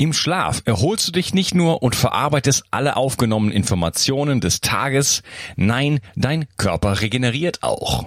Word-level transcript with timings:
Im 0.00 0.12
Schlaf 0.12 0.62
erholst 0.64 1.08
du 1.08 1.12
dich 1.12 1.34
nicht 1.34 1.56
nur 1.56 1.82
und 1.82 1.96
verarbeitest 1.96 2.62
alle 2.70 2.96
aufgenommenen 2.96 3.52
Informationen 3.52 4.40
des 4.40 4.60
Tages, 4.60 5.24
nein, 5.56 5.98
dein 6.14 6.46
Körper 6.56 7.00
regeneriert 7.00 7.64
auch. 7.64 8.04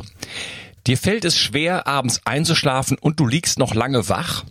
Dir 0.88 0.98
fällt 0.98 1.26
es 1.26 1.38
schwer, 1.38 1.88
abends 1.88 2.22
einzuschlafen 2.24 2.98
und 2.98 3.20
du 3.20 3.28
liegst 3.28 3.60
noch 3.60 3.76
lange 3.76 4.08
wach? 4.08 4.46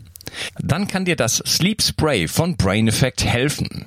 Dann 0.58 0.86
kann 0.86 1.06
dir 1.06 1.16
das 1.16 1.42
Sleep 1.46 1.80
Spray 1.80 2.28
von 2.28 2.58
Brain 2.58 2.88
Effect 2.88 3.24
helfen. 3.24 3.86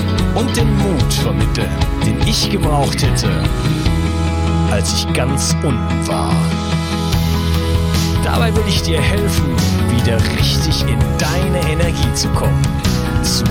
und 0.35 0.55
den 0.55 0.75
Mut 0.77 1.13
vermitteln, 1.13 1.69
den 2.05 2.19
ich 2.27 2.49
gebraucht 2.49 3.01
hätte, 3.03 3.29
als 4.71 4.93
ich 4.93 5.13
ganz 5.13 5.55
unten 5.63 6.07
war. 6.07 6.33
Dabei 8.23 8.55
will 8.55 8.63
ich 8.67 8.81
dir 8.81 9.01
helfen, 9.01 9.55
wieder 9.89 10.17
richtig 10.37 10.83
in 10.83 10.99
deine 11.17 11.71
Energie 11.71 12.13
zu 12.13 12.29
kommen. 12.29 12.61
Zurück 13.23 13.45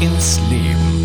ins 0.00 0.40
Leben. 0.48 0.96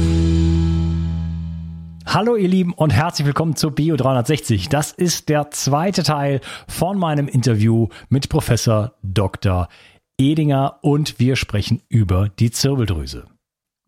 Hallo 2.05 2.35
ihr 2.35 2.49
Lieben 2.49 2.73
und 2.73 2.91
herzlich 2.91 3.25
willkommen 3.25 3.55
zu 3.55 3.71
Bio 3.71 3.95
360. 3.95 4.69
Das 4.69 4.91
ist 4.91 5.29
der 5.29 5.49
zweite 5.51 6.03
Teil 6.03 6.41
von 6.67 6.97
meinem 6.97 7.27
Interview 7.27 7.87
mit 8.09 8.29
Professor 8.29 8.94
Dr. 9.01 9.69
Edinger 10.17 10.79
und 10.81 11.19
wir 11.19 11.35
sprechen 11.35 11.81
über 11.89 12.27
die 12.27 12.51
Zirbeldrüse. 12.51 13.25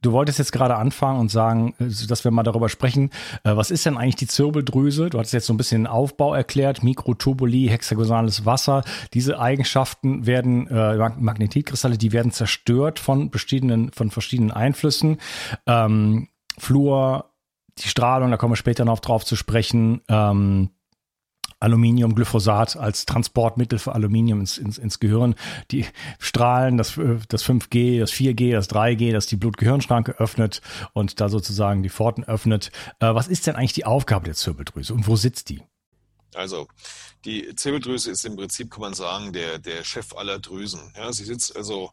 Du 0.03 0.11
wolltest 0.11 0.37
jetzt 0.37 0.51
gerade 0.51 0.75
anfangen 0.75 1.19
und 1.19 1.31
sagen, 1.31 1.73
äh, 1.79 1.85
dass 2.07 2.23
wir 2.23 2.31
mal 2.31 2.43
darüber 2.43 2.69
sprechen, 2.69 3.09
äh, 3.43 3.55
was 3.55 3.71
ist 3.71 3.85
denn 3.85 3.97
eigentlich 3.97 4.17
die 4.17 4.27
Zirbeldrüse? 4.27 5.09
Du 5.09 5.17
hattest 5.17 5.33
jetzt 5.33 5.47
so 5.47 5.53
ein 5.53 5.57
bisschen 5.57 5.83
den 5.83 5.87
Aufbau 5.87 6.35
erklärt, 6.35 6.83
Mikrotubuli, 6.83 7.67
hexagonales 7.69 8.45
Wasser. 8.45 8.83
Diese 9.13 9.39
Eigenschaften 9.39 10.27
werden, 10.27 10.67
äh, 10.67 11.09
Magnetitkristalle, 11.17 11.97
die 11.97 12.11
werden 12.11 12.31
zerstört 12.31 12.99
von 12.99 13.31
verschiedenen, 13.31 13.91
von 13.91 14.11
verschiedenen 14.11 14.51
Einflüssen. 14.51 15.17
Ähm, 15.65 16.27
Fluor, 16.57 17.31
die 17.79 17.87
Strahlung, 17.87 18.29
da 18.29 18.37
kommen 18.37 18.51
wir 18.51 18.57
später 18.57 18.85
noch 18.85 18.99
drauf 18.99 19.25
zu 19.25 19.35
sprechen. 19.35 20.01
Ähm, 20.09 20.69
Aluminium, 21.63 22.13
Glyphosat 22.13 22.75
als 22.77 23.05
Transportmittel 23.05 23.79
für 23.79 23.93
Aluminium 23.93 24.41
ins, 24.41 24.57
ins, 24.57 24.77
ins 24.77 24.99
Gehirn. 24.99 25.35
Die 25.71 25.85
Strahlen, 26.19 26.77
das, 26.77 26.99
das 27.29 27.45
5G, 27.45 27.99
das 27.99 28.11
4G, 28.11 28.51
das 28.51 28.69
3G, 28.69 29.11
das 29.11 29.27
die 29.27 29.37
Blut-Gehirn-Schranke 29.37 30.19
öffnet 30.19 30.61
und 30.93 31.19
da 31.21 31.29
sozusagen 31.29 31.81
die 31.81 31.89
Pforten 31.89 32.23
öffnet. 32.23 32.71
Äh, 32.99 33.15
was 33.15 33.27
ist 33.27 33.47
denn 33.47 33.55
eigentlich 33.55 33.73
die 33.73 33.85
Aufgabe 33.85 34.25
der 34.25 34.35
Zirbeldrüse 34.35 34.93
und 34.93 35.07
wo 35.07 35.15
sitzt 35.15 35.49
die? 35.49 35.61
Also, 36.35 36.67
die 37.25 37.55
Zirbeldrüse 37.55 38.11
ist 38.11 38.25
im 38.25 38.35
Prinzip, 38.35 38.71
kann 38.71 38.81
man 38.81 38.93
sagen, 38.93 39.33
der, 39.33 39.59
der 39.59 39.83
Chef 39.83 40.15
aller 40.15 40.39
Drüsen. 40.39 40.93
Ja, 40.95 41.13
sie 41.13 41.25
sitzt 41.25 41.55
also 41.55 41.91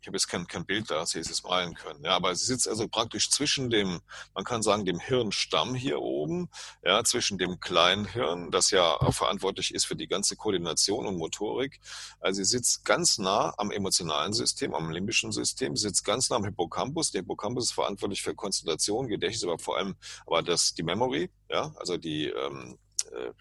ich 0.00 0.06
habe 0.06 0.16
jetzt 0.16 0.28
kein, 0.28 0.46
kein 0.46 0.64
Bild 0.64 0.90
da, 0.90 0.96
dass 0.96 1.10
Sie 1.10 1.18
es 1.18 1.42
malen 1.42 1.74
können. 1.74 2.04
Ja, 2.04 2.16
aber 2.16 2.34
sie 2.34 2.46
sitzt 2.46 2.66
also 2.68 2.88
praktisch 2.88 3.30
zwischen 3.30 3.68
dem, 3.68 4.00
man 4.34 4.44
kann 4.44 4.62
sagen, 4.62 4.84
dem 4.84 4.98
Hirnstamm 4.98 5.74
hier 5.74 6.00
oben, 6.00 6.48
ja, 6.82 7.04
zwischen 7.04 7.36
dem 7.36 7.60
kleinen 7.60 8.06
Hirn, 8.06 8.50
das 8.50 8.70
ja 8.70 8.98
verantwortlich 9.10 9.74
ist 9.74 9.84
für 9.84 9.96
die 9.96 10.08
ganze 10.08 10.36
Koordination 10.36 11.06
und 11.06 11.18
Motorik. 11.18 11.80
Also 12.20 12.42
sie 12.42 12.48
sitzt 12.48 12.84
ganz 12.84 13.18
nah 13.18 13.52
am 13.58 13.70
emotionalen 13.70 14.32
System, 14.32 14.74
am 14.74 14.90
limbischen 14.90 15.32
System, 15.32 15.76
sie 15.76 15.88
sitzt 15.88 16.04
ganz 16.04 16.30
nah 16.30 16.36
am 16.36 16.44
Hippocampus. 16.44 17.10
Der 17.10 17.20
Hippocampus 17.20 17.66
ist 17.66 17.72
verantwortlich 17.72 18.22
für 18.22 18.34
Konzentration, 18.34 19.08
Gedächtnis, 19.08 19.44
aber 19.44 19.58
vor 19.58 19.76
allem 19.76 19.96
aber 20.26 20.42
das, 20.42 20.72
die 20.74 20.82
Memory, 20.82 21.30
ja, 21.50 21.74
also 21.76 21.98
die, 21.98 22.26
ähm, 22.26 22.78
äh, 23.10 23.32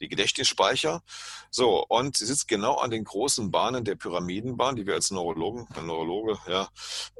die 0.00 0.08
Gedächtnisspeicher. 0.08 1.02
So, 1.50 1.84
und 1.88 2.16
sie 2.16 2.26
sitzt 2.26 2.48
genau 2.48 2.76
an 2.76 2.90
den 2.90 3.04
großen 3.04 3.50
Bahnen 3.50 3.84
der 3.84 3.96
Pyramidenbahn, 3.96 4.76
die 4.76 4.86
wir 4.86 4.94
als 4.94 5.10
Neurologen, 5.10 5.66
Neurologe, 5.84 6.38
ja, 6.48 6.68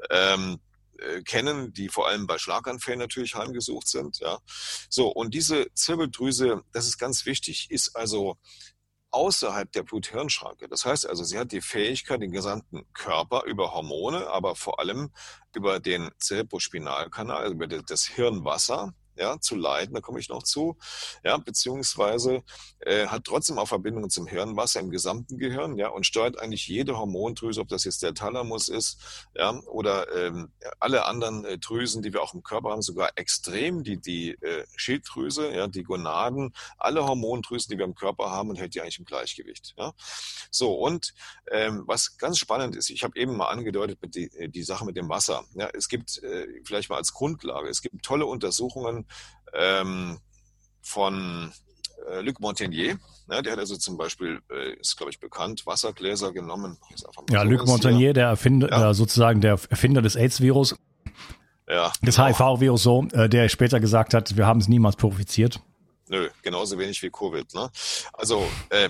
ähm, 0.09 0.59
äh, 0.99 1.21
kennen, 1.23 1.73
die 1.73 1.89
vor 1.89 2.07
allem 2.07 2.27
bei 2.27 2.37
Schlaganfällen 2.37 2.99
natürlich 2.99 3.35
heimgesucht 3.35 3.87
sind. 3.87 4.19
Ja. 4.19 4.39
So, 4.89 5.07
und 5.07 5.33
diese 5.33 5.67
Zirbeldrüse, 5.73 6.63
das 6.73 6.85
ist 6.87 6.97
ganz 6.97 7.25
wichtig, 7.25 7.71
ist 7.71 7.95
also 7.95 8.37
außerhalb 9.11 9.71
der 9.71 9.83
Blut-Hirn-Schranke. 9.83 10.67
Das 10.69 10.85
heißt 10.85 11.07
also, 11.07 11.23
sie 11.23 11.37
hat 11.37 11.51
die 11.51 11.61
Fähigkeit, 11.61 12.21
den 12.21 12.31
gesamten 12.31 12.85
Körper 12.93 13.43
über 13.45 13.73
Hormone, 13.73 14.27
aber 14.27 14.55
vor 14.55 14.79
allem 14.79 15.11
über 15.53 15.79
den 15.79 16.09
Cerebrospinalkanal, 16.19 17.43
also 17.43 17.53
über 17.53 17.67
das 17.67 18.05
Hirnwasser, 18.05 18.93
ja, 19.21 19.39
zu 19.39 19.55
leiten, 19.55 19.93
da 19.93 20.01
komme 20.01 20.19
ich 20.19 20.29
noch 20.29 20.43
zu, 20.43 20.77
ja, 21.23 21.37
beziehungsweise 21.37 22.43
äh, 22.79 23.07
hat 23.07 23.25
trotzdem 23.25 23.59
auch 23.59 23.67
Verbindungen 23.67 24.09
zum 24.09 24.27
Hirnwasser 24.27 24.79
im 24.79 24.89
gesamten 24.89 25.37
Gehirn, 25.37 25.77
ja, 25.77 25.89
und 25.89 26.05
steuert 26.05 26.39
eigentlich 26.39 26.67
jede 26.67 26.97
Hormondrüse, 26.97 27.61
ob 27.61 27.67
das 27.67 27.83
jetzt 27.83 28.01
der 28.01 28.13
Thalamus 28.13 28.67
ist, 28.67 29.27
ja, 29.35 29.51
oder 29.67 30.13
ähm, 30.15 30.51
alle 30.79 31.05
anderen 31.05 31.45
äh, 31.45 31.57
Drüsen, 31.57 32.01
die 32.01 32.13
wir 32.13 32.21
auch 32.21 32.33
im 32.33 32.43
Körper 32.43 32.71
haben, 32.71 32.81
sogar 32.81 33.11
extrem, 33.15 33.83
die, 33.83 33.97
die 33.97 34.31
äh, 34.31 34.65
Schilddrüse, 34.75 35.53
ja, 35.53 35.67
die 35.67 35.83
Gonaden, 35.83 36.53
alle 36.77 37.05
Hormondrüsen, 37.05 37.71
die 37.71 37.77
wir 37.77 37.85
im 37.85 37.95
Körper 37.95 38.31
haben 38.31 38.49
und 38.49 38.57
hält 38.57 38.73
die 38.73 38.81
eigentlich 38.81 38.99
im 38.99 39.05
Gleichgewicht, 39.05 39.75
ja. 39.77 39.93
So, 40.49 40.73
und 40.73 41.13
ähm, 41.51 41.83
was 41.85 42.17
ganz 42.17 42.39
spannend 42.39 42.75
ist, 42.75 42.89
ich 42.89 43.03
habe 43.03 43.17
eben 43.19 43.37
mal 43.37 43.49
angedeutet 43.49 43.99
die, 44.15 44.31
äh, 44.35 44.49
die 44.49 44.63
Sache 44.63 44.85
mit 44.85 44.97
dem 44.97 45.09
Wasser, 45.09 45.43
ja, 45.53 45.69
es 45.73 45.87
gibt 45.87 46.21
äh, 46.23 46.47
vielleicht 46.65 46.89
mal 46.89 46.97
als 46.97 47.13
Grundlage, 47.13 47.69
es 47.69 47.81
gibt 47.81 48.03
tolle 48.03 48.25
Untersuchungen, 48.25 49.05
ähm, 49.53 50.19
von 50.81 51.51
äh, 52.09 52.21
Luc 52.21 52.39
Montagnier. 52.39 52.97
Ne, 53.27 53.41
der 53.41 53.53
hat 53.53 53.59
also 53.59 53.77
zum 53.77 53.97
Beispiel, 53.97 54.41
äh, 54.51 54.73
ist 54.79 54.97
glaube 54.97 55.11
ich 55.11 55.19
bekannt, 55.19 55.65
Wassergläser 55.65 56.33
genommen. 56.33 56.77
Ja, 57.29 57.43
Luc 57.43 57.65
Montagnier, 57.65 58.07
ja. 58.07 58.13
der 58.13 58.27
Erfinder, 58.27 58.69
ja. 58.69 58.89
äh, 58.89 58.93
sozusagen 58.93 59.41
der 59.41 59.59
Erfinder 59.69 60.01
des 60.01 60.15
AIDS-Virus. 60.15 60.75
Ja, 61.69 61.91
des 62.01 62.17
genau. 62.17 62.27
HIV-Virus 62.27 62.83
so, 62.83 63.07
äh, 63.13 63.29
der 63.29 63.47
später 63.47 63.79
gesagt 63.79 64.13
hat, 64.13 64.35
wir 64.35 64.45
haben 64.45 64.59
es 64.59 64.67
niemals 64.67 64.97
purifiziert. 64.97 65.61
Nö, 66.11 66.29
genauso 66.41 66.77
wenig 66.77 67.01
wie 67.03 67.09
Covid. 67.09 67.53
Ne? 67.53 67.71
Also, 68.11 68.45
äh, 68.67 68.89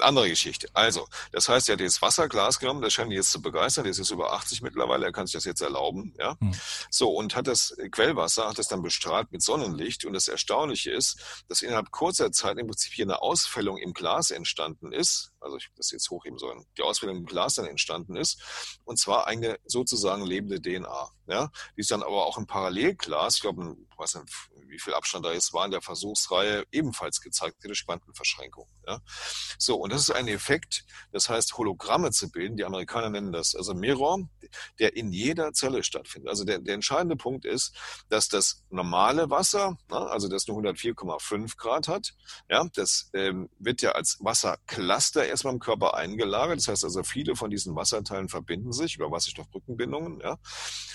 andere 0.00 0.28
Geschichte. 0.28 0.68
Also, 0.74 1.08
das 1.32 1.48
heißt, 1.48 1.70
er 1.70 1.72
hat 1.72 1.80
jetzt 1.80 2.02
Wasserglas 2.02 2.58
genommen, 2.58 2.82
das 2.82 2.92
scheint 2.92 3.10
ihn 3.10 3.16
jetzt 3.16 3.32
zu 3.32 3.40
begeistern, 3.40 3.84
der 3.84 3.92
ist 3.92 3.96
jetzt 3.96 4.10
über 4.10 4.34
80 4.34 4.60
mittlerweile, 4.60 5.06
er 5.06 5.12
kann 5.12 5.26
sich 5.26 5.32
das 5.32 5.46
jetzt 5.46 5.62
erlauben. 5.62 6.14
Ja? 6.18 6.36
Hm. 6.38 6.52
So, 6.90 7.08
und 7.08 7.34
hat 7.34 7.46
das 7.46 7.74
Quellwasser, 7.90 8.50
hat 8.50 8.58
das 8.58 8.68
dann 8.68 8.82
bestrahlt 8.82 9.32
mit 9.32 9.40
Sonnenlicht. 9.40 10.04
Und 10.04 10.12
das 10.12 10.28
Erstaunliche 10.28 10.90
ist, 10.90 11.18
dass 11.48 11.62
innerhalb 11.62 11.90
kurzer 11.90 12.32
Zeit 12.32 12.58
im 12.58 12.66
Prinzip 12.66 12.92
hier 12.92 13.06
eine 13.06 13.22
Ausfällung 13.22 13.78
im 13.78 13.94
Glas 13.94 14.30
entstanden 14.30 14.92
ist. 14.92 15.32
Also, 15.40 15.56
ich 15.56 15.68
das 15.76 15.90
jetzt 15.90 16.10
hochheben 16.10 16.38
sollen. 16.38 16.66
Die 16.76 16.82
Ausfällung 16.82 17.18
im 17.18 17.26
Glas 17.26 17.54
dann 17.54 17.66
entstanden 17.66 18.16
ist. 18.16 18.42
Und 18.84 18.98
zwar 18.98 19.26
eine 19.26 19.58
sozusagen 19.64 20.24
lebende 20.24 20.60
DNA. 20.60 21.10
Ja? 21.28 21.50
Die 21.76 21.80
ist 21.80 21.90
dann 21.90 22.02
aber 22.02 22.26
auch 22.26 22.38
im 22.38 22.46
Parallelglas, 22.46 23.36
ich 23.36 23.42
glaube, 23.42 23.76
was 23.96 24.18
wie 24.68 24.78
viel 24.78 24.94
Abstand 24.94 25.24
da 25.24 25.32
jetzt 25.32 25.52
war 25.52 25.64
in 25.64 25.70
der 25.70 25.82
Versuchsreihe, 25.82 26.64
ebenfalls 26.72 27.20
gezeigt, 27.20 27.56
diese 27.64 27.84
Quantenverschränkung. 27.84 28.68
Ja. 28.86 29.00
So, 29.58 29.76
und 29.76 29.92
das 29.92 30.02
ist 30.02 30.10
ein 30.10 30.28
Effekt, 30.28 30.84
das 31.12 31.28
heißt 31.28 31.56
Hologramme 31.56 32.10
zu 32.10 32.30
bilden, 32.30 32.56
die 32.56 32.64
Amerikaner 32.64 33.10
nennen 33.10 33.32
das 33.32 33.54
also 33.54 33.74
Mirror, 33.74 34.28
der 34.78 34.96
in 34.96 35.12
jeder 35.12 35.52
Zelle 35.52 35.82
stattfindet. 35.82 36.28
Also 36.28 36.44
der, 36.44 36.58
der 36.58 36.74
entscheidende 36.74 37.16
Punkt 37.16 37.44
ist, 37.44 37.74
dass 38.08 38.28
das 38.28 38.64
normale 38.70 39.30
Wasser, 39.30 39.78
na, 39.88 40.06
also 40.06 40.28
das 40.28 40.46
nur 40.46 40.58
104,5 40.58 41.56
Grad 41.56 41.88
hat, 41.88 42.14
ja, 42.48 42.66
das 42.74 43.10
ähm, 43.14 43.50
wird 43.58 43.82
ja 43.82 43.92
als 43.92 44.18
Wassercluster 44.20 45.27
erstmal 45.28 45.54
im 45.54 45.60
Körper 45.60 45.94
eingelagert. 45.94 46.58
Das 46.58 46.68
heißt 46.68 46.84
also, 46.84 47.02
viele 47.02 47.36
von 47.36 47.50
diesen 47.50 47.74
Wasserteilen 47.76 48.28
verbinden 48.28 48.72
sich 48.72 48.96
über 48.96 49.10
Wasserstoffbrückenbindungen. 49.10 50.20
Ja. 50.20 50.38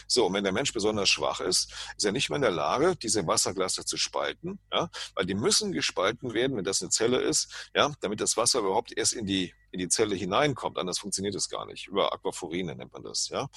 So, 0.07 0.27
und 0.27 0.33
wenn 0.33 0.43
der 0.43 0.53
Mensch 0.53 0.73
besonders 0.73 1.09
schwach 1.09 1.39
ist, 1.39 1.71
ist 1.97 2.05
er 2.05 2.11
nicht 2.11 2.29
mehr 2.29 2.37
in 2.37 2.41
der 2.41 2.51
Lage, 2.51 2.95
diese 2.95 3.25
Wassercluster 3.25 3.85
zu 3.85 3.97
spalten, 3.97 4.59
ja, 4.71 4.89
weil 5.15 5.25
die 5.25 5.35
müssen 5.35 5.71
gespalten 5.71 6.33
werden, 6.33 6.57
wenn 6.57 6.65
das 6.65 6.81
eine 6.81 6.89
Zelle 6.89 7.21
ist, 7.21 7.69
ja, 7.75 7.93
damit 8.01 8.19
das 8.21 8.37
Wasser 8.37 8.59
überhaupt 8.59 8.95
erst 8.95 9.13
in 9.13 9.25
die 9.25 9.53
in 9.73 9.79
die 9.79 9.89
Zelle 9.89 10.15
hineinkommt. 10.15 10.77
Anders 10.77 10.99
funktioniert 10.99 11.35
es 11.35 11.49
gar 11.49 11.65
nicht. 11.65 11.87
Über 11.87 12.13
Aquaphorine 12.13 12.75
nennt 12.75 12.93
man 12.93 13.03
das, 13.03 13.29
ja. 13.29 13.47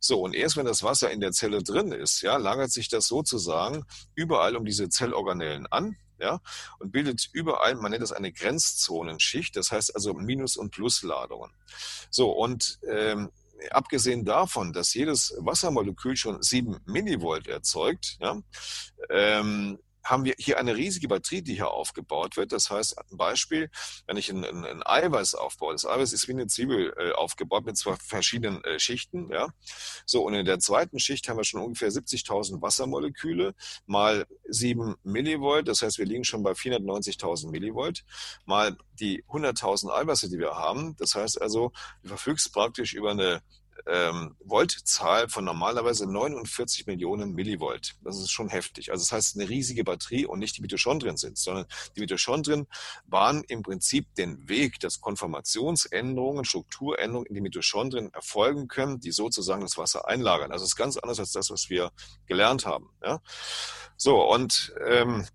So, 0.00 0.20
und 0.22 0.34
erst 0.34 0.56
wenn 0.56 0.64
das 0.64 0.82
Wasser 0.82 1.10
in 1.10 1.20
der 1.20 1.32
Zelle 1.32 1.62
drin 1.62 1.90
ist, 1.92 2.22
ja, 2.22 2.36
lagert 2.36 2.70
sich 2.70 2.88
das 2.88 3.08
sozusagen 3.08 3.84
überall 4.14 4.56
um 4.56 4.64
diese 4.64 4.88
Zellorganellen 4.88 5.66
an, 5.66 5.96
ja, 6.18 6.40
und 6.78 6.92
bildet 6.92 7.28
überall, 7.32 7.74
man 7.76 7.90
nennt 7.90 8.02
das 8.02 8.12
eine 8.12 8.32
Grenzzonenschicht, 8.32 9.56
das 9.56 9.70
heißt 9.70 9.94
also 9.94 10.14
Minus- 10.14 10.56
und 10.56 10.70
Plusladungen. 10.70 11.52
So, 12.10 12.30
und 12.30 12.78
ähm, 12.88 13.30
abgesehen 13.70 14.24
davon, 14.24 14.72
dass 14.72 14.94
jedes 14.94 15.34
Wassermolekül 15.38 16.16
schon 16.16 16.42
sieben 16.42 16.78
Millivolt 16.86 17.48
erzeugt, 17.48 18.16
ja, 18.20 18.40
ähm, 19.10 19.78
haben 20.06 20.24
wir 20.24 20.34
hier 20.38 20.58
eine 20.58 20.76
riesige 20.76 21.08
Batterie, 21.08 21.42
die 21.42 21.54
hier 21.54 21.70
aufgebaut 21.70 22.36
wird. 22.36 22.52
Das 22.52 22.70
heißt, 22.70 22.98
ein 22.98 23.16
Beispiel, 23.16 23.70
wenn 24.06 24.16
ich 24.16 24.30
ein, 24.30 24.44
ein, 24.44 24.64
ein 24.64 24.82
Eiweiß 24.84 25.34
aufbaue, 25.34 25.72
das 25.72 25.84
Eiweiß 25.84 26.12
ist 26.12 26.28
wie 26.28 26.32
eine 26.32 26.46
Zwiebel 26.46 26.94
äh, 26.96 27.12
aufgebaut 27.12 27.66
mit 27.66 27.76
zwei 27.76 27.96
verschiedenen 27.96 28.62
äh, 28.64 28.78
Schichten. 28.78 29.28
Ja? 29.30 29.48
So, 30.06 30.24
und 30.24 30.34
in 30.34 30.46
der 30.46 30.60
zweiten 30.60 30.98
Schicht 30.98 31.28
haben 31.28 31.36
wir 31.36 31.44
schon 31.44 31.60
ungefähr 31.60 31.90
70.000 31.90 32.62
Wassermoleküle 32.62 33.54
mal 33.86 34.26
7 34.48 34.94
Millivolt. 35.02 35.68
Das 35.68 35.82
heißt, 35.82 35.98
wir 35.98 36.06
liegen 36.06 36.24
schon 36.24 36.42
bei 36.42 36.52
490.000 36.52 37.50
Millivolt 37.50 38.04
mal 38.44 38.76
die 38.92 39.24
100.000 39.24 39.92
Eiweiße, 39.92 40.28
die 40.28 40.38
wir 40.38 40.54
haben. 40.54 40.96
Das 40.98 41.14
heißt 41.14 41.40
also, 41.40 41.72
du 42.02 42.08
verfügst 42.08 42.52
praktisch 42.52 42.94
über 42.94 43.10
eine 43.10 43.42
ähm, 43.86 44.36
Voltzahl 44.44 45.28
von 45.28 45.44
normalerweise 45.44 46.10
49 46.10 46.86
Millionen 46.86 47.34
Millivolt. 47.34 47.94
Das 48.02 48.18
ist 48.18 48.30
schon 48.30 48.48
heftig. 48.48 48.90
Also 48.90 49.02
das 49.02 49.12
heißt, 49.12 49.36
eine 49.36 49.48
riesige 49.48 49.84
Batterie 49.84 50.26
und 50.26 50.38
nicht 50.38 50.56
die 50.56 50.62
Mitochondrien 50.62 51.16
sind, 51.16 51.38
sondern 51.38 51.66
die 51.96 52.00
Mitochondrien 52.00 52.66
bahnen 53.06 53.44
im 53.48 53.62
Prinzip 53.62 54.14
den 54.14 54.48
Weg, 54.48 54.80
dass 54.80 55.00
Konformationsänderungen, 55.00 56.44
Strukturänderungen 56.44 57.26
in 57.26 57.34
die 57.34 57.40
Mitochondrien 57.40 58.12
erfolgen 58.12 58.68
können, 58.68 59.00
die 59.00 59.12
sozusagen 59.12 59.62
das 59.62 59.76
Wasser 59.76 60.08
einlagern. 60.08 60.52
Also 60.52 60.64
es 60.64 60.70
ist 60.70 60.76
ganz 60.76 60.96
anders 60.96 61.20
als 61.20 61.32
das, 61.32 61.50
was 61.50 61.70
wir 61.70 61.92
gelernt 62.26 62.66
haben. 62.66 62.90
Ja? 63.02 63.20
So, 63.96 64.22
und 64.22 64.74
ähm, 64.86 65.26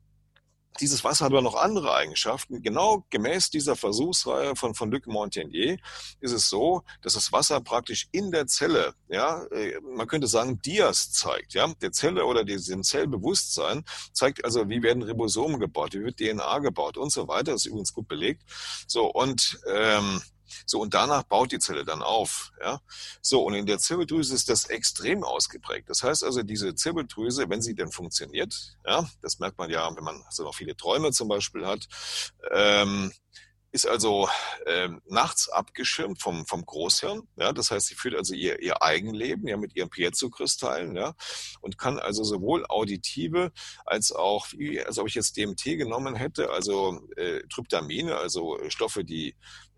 dieses 0.80 1.04
Wasser 1.04 1.26
hat 1.26 1.32
aber 1.32 1.42
noch 1.42 1.56
andere 1.56 1.94
Eigenschaften. 1.94 2.62
Genau 2.62 3.06
gemäß 3.10 3.50
dieser 3.50 3.76
Versuchsreihe 3.76 4.56
von, 4.56 4.74
von 4.74 4.92
Luc 4.92 5.08
Montagnier 5.08 5.78
ist 6.22 6.32
es 6.32 6.50
so, 6.50 6.84
dass 7.02 7.14
das 7.14 7.32
Wasser 7.32 7.60
praktisch 7.62 8.08
in 8.12 8.32
der 8.32 8.48
Zelle, 8.48 8.94
ja, 9.10 9.44
äh, 9.52 9.80
man 9.82 10.08
könnte 10.08 10.28
sagen, 10.28 10.62
Dias 10.62 11.12
zeigt, 11.12 11.54
ja, 11.54 11.72
der 11.82 11.92
Zelle 11.92 12.26
oder 12.26 12.44
diesem 12.44 12.84
Zellbewusstsein 12.84 13.84
zeigt 14.14 14.46
also, 14.46 14.70
wie 14.70 14.82
werden 14.82 15.04
Ribosomen 15.04 15.60
gebaut, 15.60 15.94
wie 15.94 16.04
wird 16.04 16.18
DNA 16.18 16.60
gebaut 16.60 16.98
und 16.98 17.12
so 17.12 17.28
weiter. 17.28 17.52
Das 17.52 17.62
ist 17.62 17.68
übrigens 17.68 17.94
gut 17.94 18.08
belegt. 18.08 18.44
So, 18.88 19.12
und, 19.12 19.60
ähm, 19.68 20.22
so, 20.66 20.80
und 20.80 20.94
danach 20.94 21.24
baut 21.24 21.52
die 21.52 21.60
Zelle 21.60 21.86
dann 21.86 22.02
auf. 22.02 22.52
Ja? 22.62 22.82
So, 23.22 23.44
und 23.44 23.54
in 23.54 23.66
der 23.66 23.80
Zirbeldrüse 23.80 24.34
ist 24.34 24.50
das 24.50 24.66
extrem 24.66 25.24
ausgeprägt. 25.24 25.90
Das 25.90 26.04
heißt 26.04 26.24
also, 26.24 26.44
diese 26.44 26.76
Zirbeldrüse, 26.76 27.50
wenn 27.50 27.62
sie 27.62 27.76
denn 27.76 27.92
funktioniert, 27.92 28.78
ja, 28.86 29.10
das 29.22 29.40
merkt 29.40 29.58
man 29.58 29.70
ja, 29.70 29.90
wenn 29.96 30.04
man 30.04 30.24
so 30.30 30.44
noch 30.44 30.56
viele 30.56 30.76
Träume 30.76 31.12
zum 31.12 31.28
Beispiel 31.28 31.66
hat, 31.66 31.88
ähm, 32.52 33.12
ist 33.72 33.88
also 33.88 34.28
äh, 34.66 34.90
nachts 35.08 35.48
abgeschirmt 35.48 36.22
vom, 36.22 36.46
vom 36.46 36.66
Großhirn. 36.66 37.28
Ja, 37.38 37.54
das 37.54 37.72
heißt, 37.72 37.88
sie 37.88 37.96
führt 37.96 38.16
also 38.16 38.34
ihr, 38.34 38.62
ihr 38.62 38.82
Eigenleben 38.82 39.48
ja, 39.48 39.56
mit 39.56 39.76
ihren 39.76 39.90
Piezo-Kristallen 39.90 40.96
ja, 40.96 41.16
und 41.62 41.78
kann 41.78 41.98
also 41.98 42.24
sowohl 42.24 42.66
auditive 42.68 43.52
als 43.86 44.12
auch, 44.12 44.48
wie, 44.52 44.82
als 44.82 44.98
ob 44.98 45.08
ich 45.08 45.16
jetzt 45.16 45.38
DMT 45.38 45.64
genommen 45.78 46.16
hätte, 46.16 46.50
also 46.50 47.08
äh, 47.16 47.42
Tryptamine, 47.48 48.18
also 48.18 48.60
Stoffe, 48.70 49.06
die 49.06 49.36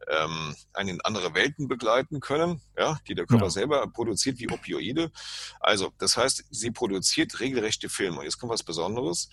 ähm, 0.08 0.56
einen 0.74 0.90
in 0.90 1.02
andere 1.02 1.34
Welten 1.36 1.68
begleiten 1.68 2.20
können, 2.20 2.62
ja, 2.78 3.00
die 3.08 3.16
der 3.16 3.28
Körper 3.28 3.46
ja. 3.46 3.52
selber 3.52 3.88
produziert 3.88 4.40
wie 4.40 4.50
Opioide. 4.50 5.12
Also, 5.60 5.92
das 6.00 6.18
heißt, 6.18 6.46
sie 6.50 6.72
produziert 6.72 7.40
regelrechte 7.40 7.90
Filme. 7.90 8.24
Jetzt 8.24 8.40
kommt 8.40 8.52
was 8.52 8.64
Besonderes. 8.64 9.30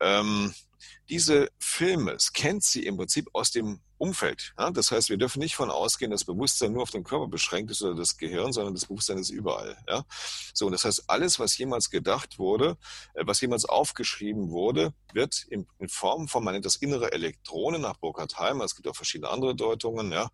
Ähm, 0.00 0.54
diese 1.08 1.50
Filme 1.58 2.16
kennt 2.32 2.64
sie 2.64 2.84
im 2.84 2.96
Prinzip 2.96 3.28
aus 3.32 3.50
dem 3.50 3.80
Umfeld. 3.98 4.54
Ja? 4.58 4.70
Das 4.70 4.90
heißt, 4.90 5.10
wir 5.10 5.16
dürfen 5.16 5.40
nicht 5.40 5.56
von 5.56 5.70
ausgehen, 5.70 6.10
dass 6.10 6.24
Bewusstsein 6.24 6.72
nur 6.72 6.82
auf 6.82 6.90
den 6.90 7.04
Körper 7.04 7.26
beschränkt 7.26 7.70
ist 7.70 7.82
oder 7.82 7.94
das 7.94 8.16
Gehirn, 8.16 8.52
sondern 8.52 8.74
das 8.74 8.86
Bewusstsein 8.86 9.18
ist 9.18 9.30
überall. 9.30 9.76
Ja? 9.88 10.04
So, 10.54 10.66
und 10.66 10.72
das 10.72 10.84
heißt, 10.84 11.04
alles, 11.08 11.38
was 11.38 11.58
jemals 11.58 11.90
gedacht 11.90 12.38
wurde, 12.38 12.78
äh, 13.14 13.24
was 13.26 13.40
jemals 13.40 13.64
aufgeschrieben 13.64 14.50
wurde, 14.50 14.94
wird 15.12 15.46
in, 15.50 15.66
in 15.78 15.88
Form 15.88 16.28
von, 16.28 16.44
man 16.44 16.54
nennt 16.54 16.64
das 16.64 16.76
innere 16.76 17.12
Elektronen 17.12 17.82
nach 17.82 17.96
Burkhard 17.96 18.38
Heimer, 18.38 18.64
es 18.64 18.76
gibt 18.76 18.86
auch 18.88 18.96
verschiedene 18.96 19.30
andere 19.30 19.54
Deutungen, 19.54 20.12
ja, 20.12 20.30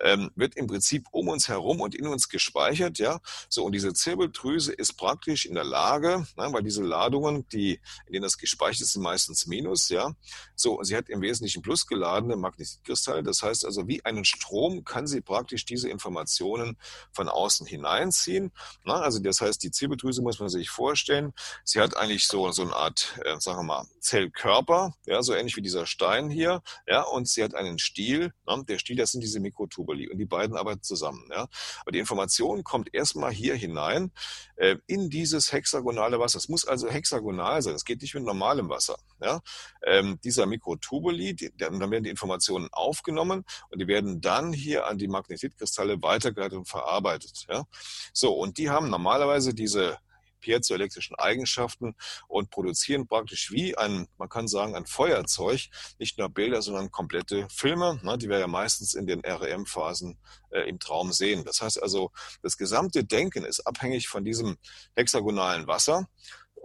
ähm, 0.00 0.30
wird 0.34 0.56
im 0.56 0.66
Prinzip 0.66 1.06
um 1.12 1.28
uns 1.28 1.48
herum 1.48 1.80
und 1.80 1.94
in 1.94 2.06
uns 2.06 2.28
gespeichert. 2.28 2.98
Ja? 2.98 3.20
So, 3.48 3.64
und 3.64 3.72
diese 3.72 3.92
Zirbeldrüse 3.92 4.72
ist 4.72 4.94
praktisch 4.94 5.46
in 5.46 5.54
der 5.54 5.64
Lage, 5.64 6.26
na, 6.36 6.52
weil 6.52 6.62
diese 6.62 6.82
Ladungen, 6.82 7.46
die, 7.48 7.80
in 8.06 8.12
denen 8.12 8.22
das 8.22 8.38
gespeichert 8.38 8.82
ist, 8.82 8.92
sind 8.92 9.02
meistens 9.02 9.46
Minus. 9.46 9.75
Ja? 9.88 10.14
So, 10.54 10.78
und 10.78 10.84
sie 10.84 10.96
hat 10.96 11.08
im 11.08 11.22
Wesentlichen 11.22 11.62
plus 11.62 11.86
geladene 11.86 12.36
Magnetkristalle 12.36 13.16
Kristall. 13.16 13.22
Das 13.22 13.42
heißt 13.42 13.64
also, 13.64 13.86
wie 13.88 14.04
einen 14.04 14.24
Strom 14.24 14.84
kann 14.84 15.06
sie 15.06 15.20
praktisch 15.20 15.64
diese 15.64 15.88
Informationen 15.88 16.78
von 17.12 17.28
außen 17.28 17.66
hineinziehen. 17.66 18.52
Na, 18.84 19.00
also 19.00 19.18
das 19.20 19.40
heißt, 19.40 19.62
die 19.62 19.70
Zirbeldrüse 19.70 20.22
muss 20.22 20.38
man 20.38 20.48
sich 20.48 20.70
vorstellen. 20.70 21.32
Sie 21.64 21.80
hat 21.80 21.96
eigentlich 21.96 22.26
so, 22.26 22.50
so 22.52 22.62
eine 22.62 22.74
Art, 22.74 23.18
äh, 23.24 23.38
sagen 23.38 23.58
wir 23.58 23.64
mal, 23.64 23.86
Zellkörper, 24.00 24.94
ja, 25.06 25.22
so 25.22 25.34
ähnlich 25.34 25.56
wie 25.56 25.62
dieser 25.62 25.86
Stein 25.86 26.30
hier, 26.30 26.62
ja, 26.86 27.02
und 27.02 27.28
sie 27.28 27.42
hat 27.42 27.54
einen 27.54 27.78
Stiel. 27.78 28.32
Na, 28.46 28.62
der 28.62 28.78
Stiel, 28.78 28.96
das 28.96 29.12
sind 29.12 29.22
diese 29.22 29.40
Mikrotubuli 29.40 30.08
und 30.08 30.18
die 30.18 30.26
beiden 30.26 30.56
arbeiten 30.56 30.82
zusammen, 30.82 31.28
ja. 31.30 31.48
Aber 31.82 31.92
die 31.92 31.98
Information 31.98 32.64
kommt 32.64 32.92
erstmal 32.94 33.32
hier 33.32 33.54
hinein 33.54 34.12
äh, 34.56 34.76
in 34.86 35.10
dieses 35.10 35.52
hexagonale 35.52 36.18
Wasser. 36.18 36.38
Es 36.38 36.48
muss 36.48 36.64
also 36.64 36.88
hexagonal 36.88 37.62
sein. 37.62 37.74
Es 37.74 37.84
geht 37.84 38.02
nicht 38.02 38.14
mit 38.14 38.24
normalem 38.24 38.68
Wasser, 38.68 38.98
ja. 39.20 39.40
Ähm, 39.84 40.18
dieser 40.24 40.46
Mikrotubuli, 40.46 41.34
die, 41.34 41.52
dann 41.56 41.78
werden 41.90 42.04
die 42.04 42.10
Informationen 42.10 42.68
aufgenommen 42.72 43.44
und 43.70 43.80
die 43.80 43.86
werden 43.86 44.20
dann 44.20 44.52
hier 44.52 44.86
an 44.86 44.98
die 44.98 45.08
Magnetitkristalle 45.08 46.02
weitergeleitet 46.02 46.58
und 46.58 46.68
verarbeitet. 46.68 47.46
Ja? 47.48 47.64
So, 48.12 48.32
und 48.34 48.58
die 48.58 48.70
haben 48.70 48.90
normalerweise 48.90 49.54
diese 49.54 49.98
piezoelektrischen 50.46 51.16
Eigenschaften 51.16 51.96
und 52.28 52.50
produzieren 52.50 53.08
praktisch 53.08 53.50
wie 53.50 53.76
ein, 53.76 54.06
man 54.16 54.28
kann 54.28 54.46
sagen, 54.46 54.76
ein 54.76 54.86
Feuerzeug, 54.86 55.68
nicht 55.98 56.18
nur 56.18 56.28
Bilder, 56.28 56.62
sondern 56.62 56.92
komplette 56.92 57.48
Filme, 57.50 57.98
ne, 58.04 58.16
die 58.16 58.28
wir 58.28 58.38
ja 58.38 58.46
meistens 58.46 58.94
in 58.94 59.08
den 59.08 59.20
REM-Phasen 59.24 60.16
äh, 60.50 60.68
im 60.68 60.78
Traum 60.78 61.12
sehen. 61.12 61.44
Das 61.44 61.62
heißt 61.62 61.82
also, 61.82 62.12
das 62.42 62.56
gesamte 62.56 63.02
Denken 63.02 63.44
ist 63.44 63.66
abhängig 63.66 64.06
von 64.06 64.24
diesem 64.24 64.56
hexagonalen 64.94 65.66
Wasser. 65.66 66.08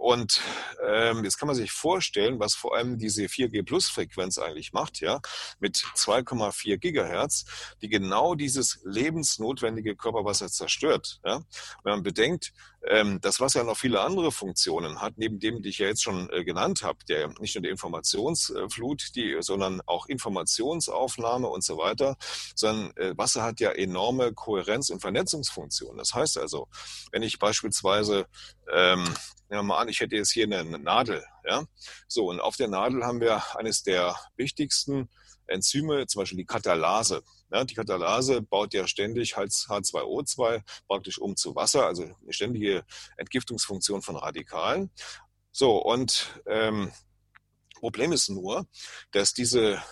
Und 0.02 0.40
ähm, 0.84 1.22
jetzt 1.22 1.38
kann 1.38 1.46
man 1.46 1.54
sich 1.54 1.70
vorstellen, 1.70 2.40
was 2.40 2.56
vor 2.56 2.74
allem 2.74 2.98
diese 2.98 3.22
4G-Plus-Frequenz 3.22 4.36
eigentlich 4.38 4.72
macht, 4.72 4.98
ja, 4.98 5.20
mit 5.60 5.76
2,4 5.76 6.76
Gigahertz, 6.78 7.44
die 7.82 7.88
genau 7.88 8.34
dieses 8.34 8.80
lebensnotwendige 8.82 9.94
Körperwasser 9.94 10.48
zerstört. 10.48 11.20
Ja. 11.24 11.42
Wenn 11.84 11.92
man 11.92 12.02
bedenkt, 12.02 12.52
ähm, 12.84 13.20
das 13.20 13.38
Wasser 13.38 13.62
noch 13.62 13.76
viele 13.76 14.00
andere 14.00 14.32
Funktionen 14.32 15.00
hat, 15.00 15.18
neben 15.18 15.38
dem, 15.38 15.62
die 15.62 15.68
ich 15.68 15.78
ja 15.78 15.86
jetzt 15.86 16.02
schon 16.02 16.28
äh, 16.30 16.42
genannt 16.42 16.82
habe, 16.82 16.98
der 17.08 17.28
nicht 17.38 17.54
nur 17.54 17.62
die 17.62 17.68
Informationsflut, 17.68 19.14
die, 19.14 19.36
sondern 19.38 19.82
auch 19.86 20.06
Informationsaufnahme 20.06 21.46
und 21.46 21.62
so 21.62 21.78
weiter, 21.78 22.16
sondern 22.56 22.90
äh, 22.96 23.16
Wasser 23.16 23.44
hat 23.44 23.60
ja 23.60 23.70
enorme 23.70 24.32
Kohärenz- 24.32 24.90
und 24.90 25.00
Vernetzungsfunktionen. 25.00 25.98
Das 25.98 26.12
heißt 26.12 26.38
also, 26.38 26.66
wenn 27.12 27.22
ich 27.22 27.38
beispielsweise 27.38 28.26
ähm, 28.72 29.04
Nehmen 29.52 29.64
wir 29.66 29.74
mal 29.74 29.82
an, 29.82 29.88
ich 29.90 30.00
hätte 30.00 30.16
jetzt 30.16 30.32
hier 30.32 30.44
eine 30.44 30.64
Nadel. 30.78 31.22
Ja? 31.44 31.66
So, 32.08 32.30
und 32.30 32.40
auf 32.40 32.56
der 32.56 32.68
Nadel 32.68 33.04
haben 33.04 33.20
wir 33.20 33.54
eines 33.54 33.82
der 33.82 34.16
wichtigsten 34.34 35.10
Enzyme, 35.46 36.06
zum 36.06 36.22
Beispiel 36.22 36.38
die 36.38 36.46
Katalase. 36.46 37.22
Ja, 37.52 37.62
die 37.62 37.74
Katalase 37.74 38.40
baut 38.40 38.72
ja 38.72 38.86
ständig 38.86 39.36
H2O2 39.36 40.62
praktisch 40.88 41.18
um 41.18 41.36
zu 41.36 41.54
Wasser, 41.54 41.84
also 41.84 42.04
eine 42.04 42.32
ständige 42.32 42.86
Entgiftungsfunktion 43.18 44.00
von 44.00 44.16
Radikalen. 44.16 44.90
So, 45.50 45.76
und 45.76 46.40
ähm, 46.46 46.90
Problem 47.74 48.12
ist 48.12 48.30
nur, 48.30 48.66
dass 49.10 49.34
diese 49.34 49.82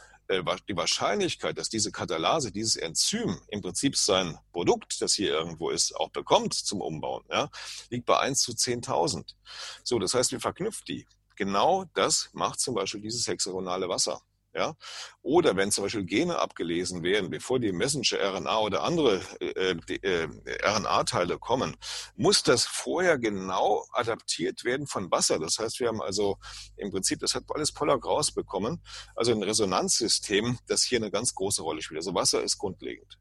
die 0.68 0.76
Wahrscheinlichkeit, 0.76 1.58
dass 1.58 1.68
diese 1.68 1.90
Katalase, 1.92 2.52
dieses 2.52 2.76
Enzym 2.76 3.40
im 3.48 3.60
Prinzip 3.60 3.96
sein 3.96 4.38
Produkt, 4.52 5.00
das 5.02 5.14
hier 5.14 5.32
irgendwo 5.32 5.70
ist, 5.70 5.94
auch 5.96 6.10
bekommt 6.10 6.54
zum 6.54 6.80
Umbauen, 6.80 7.24
ja, 7.30 7.50
liegt 7.90 8.06
bei 8.06 8.18
1 8.18 8.40
zu 8.40 8.52
10.000. 8.52 9.34
So, 9.82 9.98
das 9.98 10.14
heißt, 10.14 10.32
wir 10.32 10.40
verknüpfen 10.40 10.84
die. 10.86 11.06
Genau 11.36 11.84
das 11.94 12.30
macht 12.32 12.60
zum 12.60 12.74
Beispiel 12.74 13.00
dieses 13.00 13.26
hexagonale 13.26 13.88
Wasser. 13.88 14.20
Ja? 14.54 14.74
Oder 15.22 15.56
wenn 15.56 15.70
zum 15.70 15.84
Beispiel 15.84 16.04
Gene 16.04 16.38
abgelesen 16.38 17.02
werden, 17.02 17.30
bevor 17.30 17.60
die 17.60 17.72
Messenger-RNA 17.72 18.58
oder 18.58 18.82
andere 18.82 19.20
äh, 19.40 19.76
äh, 20.02 20.28
RNA-Teile 20.64 21.38
kommen, 21.38 21.76
muss 22.16 22.42
das 22.42 22.66
vorher 22.66 23.18
genau 23.18 23.84
adaptiert 23.92 24.64
werden 24.64 24.86
von 24.86 25.10
Wasser. 25.10 25.38
Das 25.38 25.58
heißt, 25.58 25.78
wir 25.80 25.88
haben 25.88 26.02
also 26.02 26.38
im 26.76 26.90
Prinzip, 26.90 27.20
das 27.20 27.34
hat 27.34 27.44
alles 27.54 27.72
Polar 27.72 28.00
Graus 28.00 28.32
bekommen, 28.32 28.82
also 29.14 29.32
ein 29.32 29.42
Resonanzsystem, 29.42 30.58
das 30.66 30.82
hier 30.82 30.98
eine 30.98 31.10
ganz 31.10 31.34
große 31.34 31.62
Rolle 31.62 31.82
spielt. 31.82 31.98
Also 31.98 32.14
Wasser 32.14 32.42
ist 32.42 32.58
grundlegend. 32.58 33.18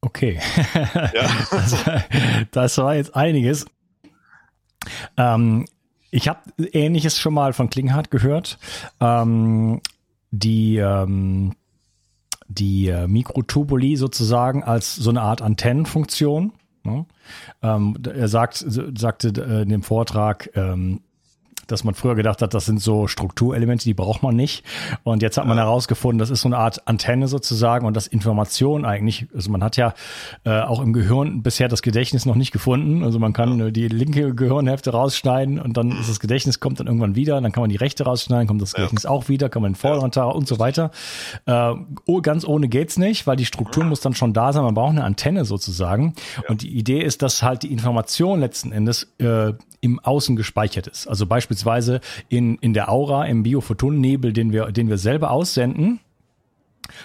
Okay. 0.00 0.40
Ja. 1.12 1.46
das, 1.50 1.84
das 2.52 2.78
war 2.78 2.94
jetzt 2.94 3.16
einiges. 3.16 3.66
Ähm, 5.16 5.66
ich 6.16 6.28
habe 6.28 6.40
Ähnliches 6.72 7.18
schon 7.18 7.34
mal 7.34 7.52
von 7.52 7.68
Klinghardt 7.68 8.10
gehört. 8.10 8.58
Ähm, 9.00 9.80
die 10.30 10.78
ähm, 10.78 11.54
die 12.48 12.88
äh, 12.88 13.06
Mikrotubuli 13.06 13.96
sozusagen 13.96 14.62
als 14.62 14.94
so 14.94 15.10
eine 15.10 15.20
Art 15.20 15.42
Antennenfunktion. 15.42 16.52
Ne? 16.84 17.04
Ähm, 17.62 17.96
er 18.04 18.28
sagt, 18.28 18.64
sagte 18.66 19.28
äh, 19.28 19.62
in 19.62 19.68
dem 19.68 19.82
Vortrag, 19.82 20.50
ähm, 20.54 21.00
dass 21.66 21.84
man 21.84 21.94
früher 21.94 22.14
gedacht 22.14 22.42
hat, 22.42 22.54
das 22.54 22.66
sind 22.66 22.80
so 22.80 23.06
Strukturelemente, 23.06 23.84
die 23.84 23.94
braucht 23.94 24.22
man 24.22 24.36
nicht. 24.36 24.64
Und 25.02 25.22
jetzt 25.22 25.36
hat 25.38 25.46
man 25.46 25.58
herausgefunden, 25.58 26.18
das 26.18 26.30
ist 26.30 26.42
so 26.42 26.48
eine 26.48 26.58
Art 26.58 26.86
Antenne 26.86 27.28
sozusagen 27.28 27.86
und 27.86 27.94
das 27.94 28.06
Information 28.06 28.84
eigentlich, 28.84 29.26
also 29.34 29.50
man 29.50 29.62
hat 29.62 29.76
ja 29.76 29.94
äh, 30.44 30.60
auch 30.60 30.80
im 30.80 30.92
Gehirn 30.92 31.42
bisher 31.42 31.68
das 31.68 31.82
Gedächtnis 31.82 32.26
noch 32.26 32.34
nicht 32.34 32.52
gefunden. 32.52 33.02
Also 33.04 33.18
man 33.18 33.32
kann 33.32 33.60
äh, 33.60 33.72
die 33.72 33.88
linke 33.88 34.34
Gehirnhälfte 34.34 34.90
rausschneiden 34.90 35.60
und 35.60 35.76
dann 35.76 35.92
ist 35.92 36.08
das 36.08 36.20
Gedächtnis 36.20 36.60
kommt 36.60 36.80
dann 36.80 36.86
irgendwann 36.86 37.14
wieder, 37.14 37.40
dann 37.40 37.52
kann 37.52 37.62
man 37.62 37.70
die 37.70 37.76
rechte 37.76 38.04
rausschneiden, 38.04 38.46
kommt 38.46 38.62
das 38.62 38.74
Gedächtnis 38.74 39.04
ja. 39.04 39.10
auch 39.10 39.28
wieder, 39.28 39.48
kann 39.48 39.62
man 39.62 39.72
den 39.72 39.76
vorderen 39.76 40.10
Teil 40.12 40.32
und 40.32 40.48
so 40.48 40.58
weiter. 40.58 40.90
Äh, 41.46 41.74
oh, 42.06 42.20
ganz 42.20 42.46
ohne 42.46 42.68
geht's 42.68 42.96
nicht, 42.96 43.26
weil 43.26 43.36
die 43.36 43.46
Struktur 43.46 43.84
muss 43.84 44.00
dann 44.00 44.14
schon 44.14 44.32
da 44.32 44.52
sein. 44.52 44.62
Man 44.62 44.74
braucht 44.74 44.90
eine 44.90 45.04
Antenne 45.04 45.44
sozusagen. 45.44 46.14
Ja. 46.36 46.50
Und 46.50 46.62
die 46.62 46.76
Idee 46.76 47.00
ist, 47.00 47.22
dass 47.22 47.42
halt 47.42 47.62
die 47.62 47.72
Information 47.72 48.40
letzten 48.40 48.72
Endes 48.72 49.08
äh, 49.18 49.52
im 49.80 49.98
Außen 49.98 50.36
gespeichert 50.36 50.86
ist. 50.86 51.06
Also 51.06 51.26
beispielsweise 51.26 52.00
in, 52.28 52.56
in 52.58 52.72
der 52.72 52.90
Aura, 52.90 53.24
im 53.26 53.42
Biophotonnebel, 53.42 54.32
den 54.32 54.52
wir, 54.52 54.72
den 54.72 54.88
wir 54.88 54.98
selber 54.98 55.30
aussenden, 55.30 56.00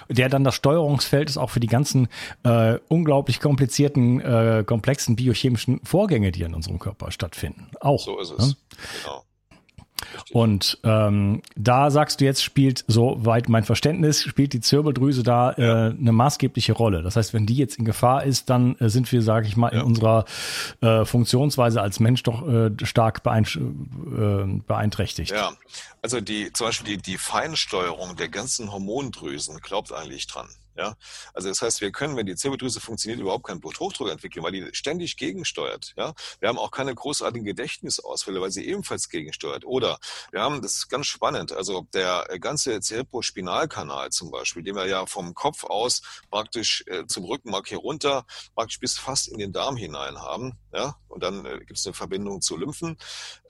der 0.09 0.29
dann 0.29 0.43
das 0.43 0.55
Steuerungsfeld 0.55 1.29
ist 1.29 1.37
auch 1.37 1.49
für 1.49 1.59
die 1.59 1.67
ganzen 1.67 2.07
äh, 2.43 2.77
unglaublich 2.87 3.39
komplizierten, 3.39 4.19
äh, 4.21 4.63
komplexen 4.65 5.15
biochemischen 5.15 5.79
Vorgänge, 5.83 6.31
die 6.31 6.43
in 6.43 6.53
unserem 6.53 6.79
Körper 6.79 7.11
stattfinden. 7.11 7.71
Auch. 7.79 8.03
So 8.03 8.19
ist 8.19 8.31
es. 8.31 8.47
Ne? 8.47 8.55
Genau. 9.03 9.23
Und 10.31 10.79
ähm, 10.83 11.41
da 11.55 11.91
sagst 11.91 12.21
du 12.21 12.25
jetzt, 12.25 12.43
spielt, 12.43 12.83
soweit 12.87 13.49
mein 13.49 13.63
Verständnis, 13.63 14.21
spielt 14.23 14.53
die 14.53 14.61
Zirbeldrüse 14.61 15.23
da 15.23 15.51
äh, 15.51 15.63
ja. 15.63 15.85
eine 15.87 16.11
maßgebliche 16.11 16.73
Rolle. 16.73 17.01
Das 17.01 17.15
heißt, 17.15 17.33
wenn 17.33 17.45
die 17.45 17.55
jetzt 17.55 17.77
in 17.77 17.85
Gefahr 17.85 18.23
ist, 18.23 18.49
dann 18.49 18.75
äh, 18.77 18.89
sind 18.89 19.11
wir, 19.11 19.21
sage 19.21 19.47
ich 19.47 19.57
mal, 19.57 19.71
ja. 19.73 19.79
in 19.79 19.85
unserer 19.85 20.25
äh, 20.81 21.05
Funktionsweise 21.05 21.81
als 21.81 21.99
Mensch 21.99 22.23
doch 22.23 22.47
äh, 22.47 22.71
stark 22.83 23.21
äh, 23.25 23.41
beeinträchtigt. 24.67 25.31
Ja, 25.31 25.51
also 26.01 26.21
die 26.21 26.51
zum 26.53 26.67
Beispiel 26.67 26.97
die, 26.97 27.01
die 27.01 27.17
Feinsteuerung 27.17 28.15
der 28.15 28.29
ganzen 28.29 28.71
Hormondrüsen 28.71 29.59
glaubt 29.59 29.91
eigentlich 29.91 30.27
dran. 30.27 30.47
Ja, 30.75 30.95
also 31.33 31.49
das 31.49 31.61
heißt, 31.61 31.81
wir 31.81 31.91
können, 31.91 32.15
wenn 32.15 32.25
die 32.25 32.35
Zirbeldrüse 32.35 32.79
funktioniert, 32.79 33.19
überhaupt 33.19 33.45
keinen 33.45 33.59
Bluthochdruck 33.59 34.09
entwickeln, 34.09 34.43
weil 34.43 34.53
die 34.53 34.69
ständig 34.73 35.17
gegensteuert. 35.17 35.93
Ja, 35.97 36.13
wir 36.39 36.49
haben 36.49 36.57
auch 36.57 36.71
keine 36.71 36.95
großartigen 36.95 37.45
Gedächtnisausfälle, 37.45 38.39
weil 38.39 38.51
sie 38.51 38.65
ebenfalls 38.65 39.09
gegensteuert. 39.09 39.65
Oder 39.65 39.99
wir 40.31 40.41
haben, 40.41 40.61
das 40.61 40.77
ist 40.77 40.89
ganz 40.89 41.07
spannend, 41.07 41.51
also 41.51 41.87
der 41.93 42.25
ganze 42.39 42.79
Cerebrospinalkanal 42.79 44.11
zum 44.11 44.31
Beispiel, 44.31 44.63
den 44.63 44.75
wir 44.75 44.87
ja 44.87 45.05
vom 45.05 45.33
Kopf 45.33 45.63
aus 45.65 46.01
praktisch 46.29 46.83
äh, 46.87 47.05
zum 47.05 47.25
Rückenmark 47.25 47.67
hier 47.67 47.79
runter, 47.79 48.25
praktisch 48.55 48.79
bis 48.79 48.97
fast 48.97 49.27
in 49.27 49.39
den 49.39 49.51
Darm 49.51 49.75
hinein 49.75 50.17
haben. 50.19 50.53
Ja, 50.73 50.95
und 51.09 51.21
dann 51.21 51.45
äh, 51.45 51.59
gibt 51.59 51.77
es 51.77 51.85
eine 51.85 51.93
Verbindung 51.93 52.41
zu 52.41 52.55
Lymphen. 52.55 52.97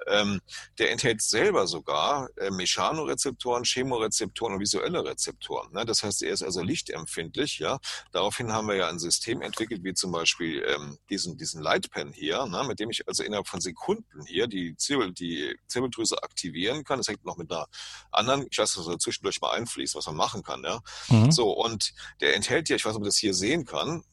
Ähm, 0.08 0.42
der 0.80 0.92
enthält 0.92 1.22
selber 1.22 1.68
sogar 1.68 2.30
äh, 2.38 2.50
Mechanorezeptoren, 2.50 3.64
Chemorezeptoren 3.64 4.56
und 4.56 4.60
visuelle 4.60 5.06
Rezeptoren. 5.06 5.72
Ne? 5.72 5.86
Das 5.86 6.02
heißt, 6.02 6.24
er 6.24 6.32
ist 6.34 6.42
also 6.42 6.64
lichtempfindlich. 6.64 7.11
Ja? 7.60 7.80
Daraufhin 8.12 8.52
haben 8.52 8.68
wir 8.68 8.76
ja 8.76 8.90
ein 8.90 9.00
System 9.00 9.42
entwickelt, 9.42 9.84
wie 9.84 9.94
zum 9.94 10.12
Beispiel 10.12 10.64
ähm, 10.68 10.98
diesen, 11.10 11.38
diesen 11.38 11.62
Lightpen 11.62 12.14
hier, 12.14 12.46
ne? 12.46 12.64
mit 12.68 12.80
dem 12.80 12.90
ich 12.90 13.08
also 13.08 13.24
innerhalb 13.24 13.48
von 13.48 13.62
Sekunden 13.62 14.26
hier 14.26 14.48
die, 14.48 14.76
Zirbel, 14.78 15.14
die 15.14 15.56
Zirbeldrüse 15.68 16.22
aktivieren 16.24 16.84
kann. 16.84 17.00
Das 17.00 17.08
hängt 17.08 17.26
noch 17.26 17.38
mit 17.38 17.52
einer 17.52 17.68
anderen, 18.12 18.46
ich 18.50 18.58
lasse 18.58 18.78
das 18.78 18.86
so 18.86 18.96
zwischendurch 18.98 19.42
mal 19.42 19.52
einfließen, 19.52 19.98
was 19.98 20.06
man 20.08 20.16
machen 20.16 20.44
kann. 20.44 20.64
Ja? 20.64 20.82
Mhm. 21.10 21.32
So, 21.32 21.52
und 21.52 21.94
der 22.20 22.36
enthält 22.36 22.70
ja, 22.70 22.76
ich 22.76 22.86
weiß 22.86 22.92
nicht, 22.92 22.98
ob 22.98 23.02
man 23.02 23.10
das 23.10 23.18
hier 23.18 23.34
sehen 23.34 23.66
kann, 23.66 24.04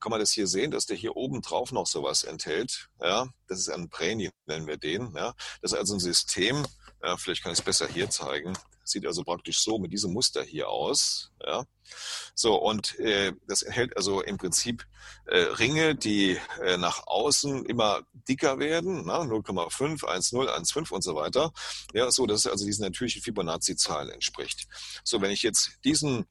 kann 0.00 0.10
man 0.10 0.20
das 0.20 0.32
hier 0.32 0.46
sehen, 0.46 0.70
dass 0.70 0.86
der 0.86 0.96
hier 0.96 1.16
oben 1.16 1.42
drauf 1.42 1.72
noch 1.72 1.86
sowas 1.86 2.22
enthält. 2.22 2.88
Ja, 3.00 3.28
das 3.48 3.58
ist 3.58 3.68
ein 3.68 3.88
Brainy, 3.88 4.30
nennen 4.46 4.66
wir 4.66 4.76
den. 4.76 5.12
Ja, 5.16 5.34
das 5.60 5.72
ist 5.72 5.78
also 5.78 5.94
ein 5.94 6.00
System. 6.00 6.64
Ja, 7.02 7.16
vielleicht 7.16 7.42
kann 7.42 7.52
ich 7.52 7.58
es 7.58 7.64
besser 7.64 7.88
hier 7.88 8.10
zeigen. 8.10 8.56
Sieht 8.88 9.06
also 9.06 9.22
praktisch 9.24 9.60
so 9.60 9.78
mit 9.78 9.92
diesem 9.92 10.12
Muster 10.12 10.42
hier 10.42 10.68
aus. 10.68 11.30
Ja, 11.44 11.64
so 12.34 12.56
und 12.56 12.98
äh, 12.98 13.32
das 13.46 13.62
enthält 13.62 13.96
also 13.96 14.22
im 14.22 14.38
Prinzip 14.38 14.86
äh, 15.26 15.38
Ringe, 15.38 15.94
die 15.94 16.38
äh, 16.62 16.76
nach 16.76 17.06
außen 17.06 17.66
immer 17.66 18.02
dicker 18.28 18.58
werden, 18.58 19.04
0,5, 19.04 20.04
1,0, 20.04 20.48
1,5 20.48 20.90
und 20.90 21.02
so 21.02 21.14
weiter. 21.14 21.52
Ja, 21.92 22.10
so 22.10 22.26
dass 22.26 22.46
also 22.46 22.64
diesen 22.64 22.84
natürlichen 22.84 23.22
Fibonacci-Zahlen 23.22 24.10
entspricht. 24.10 24.66
So, 25.04 25.20
wenn 25.20 25.30
ich 25.30 25.42
jetzt 25.42 25.78
diesen 25.84 26.26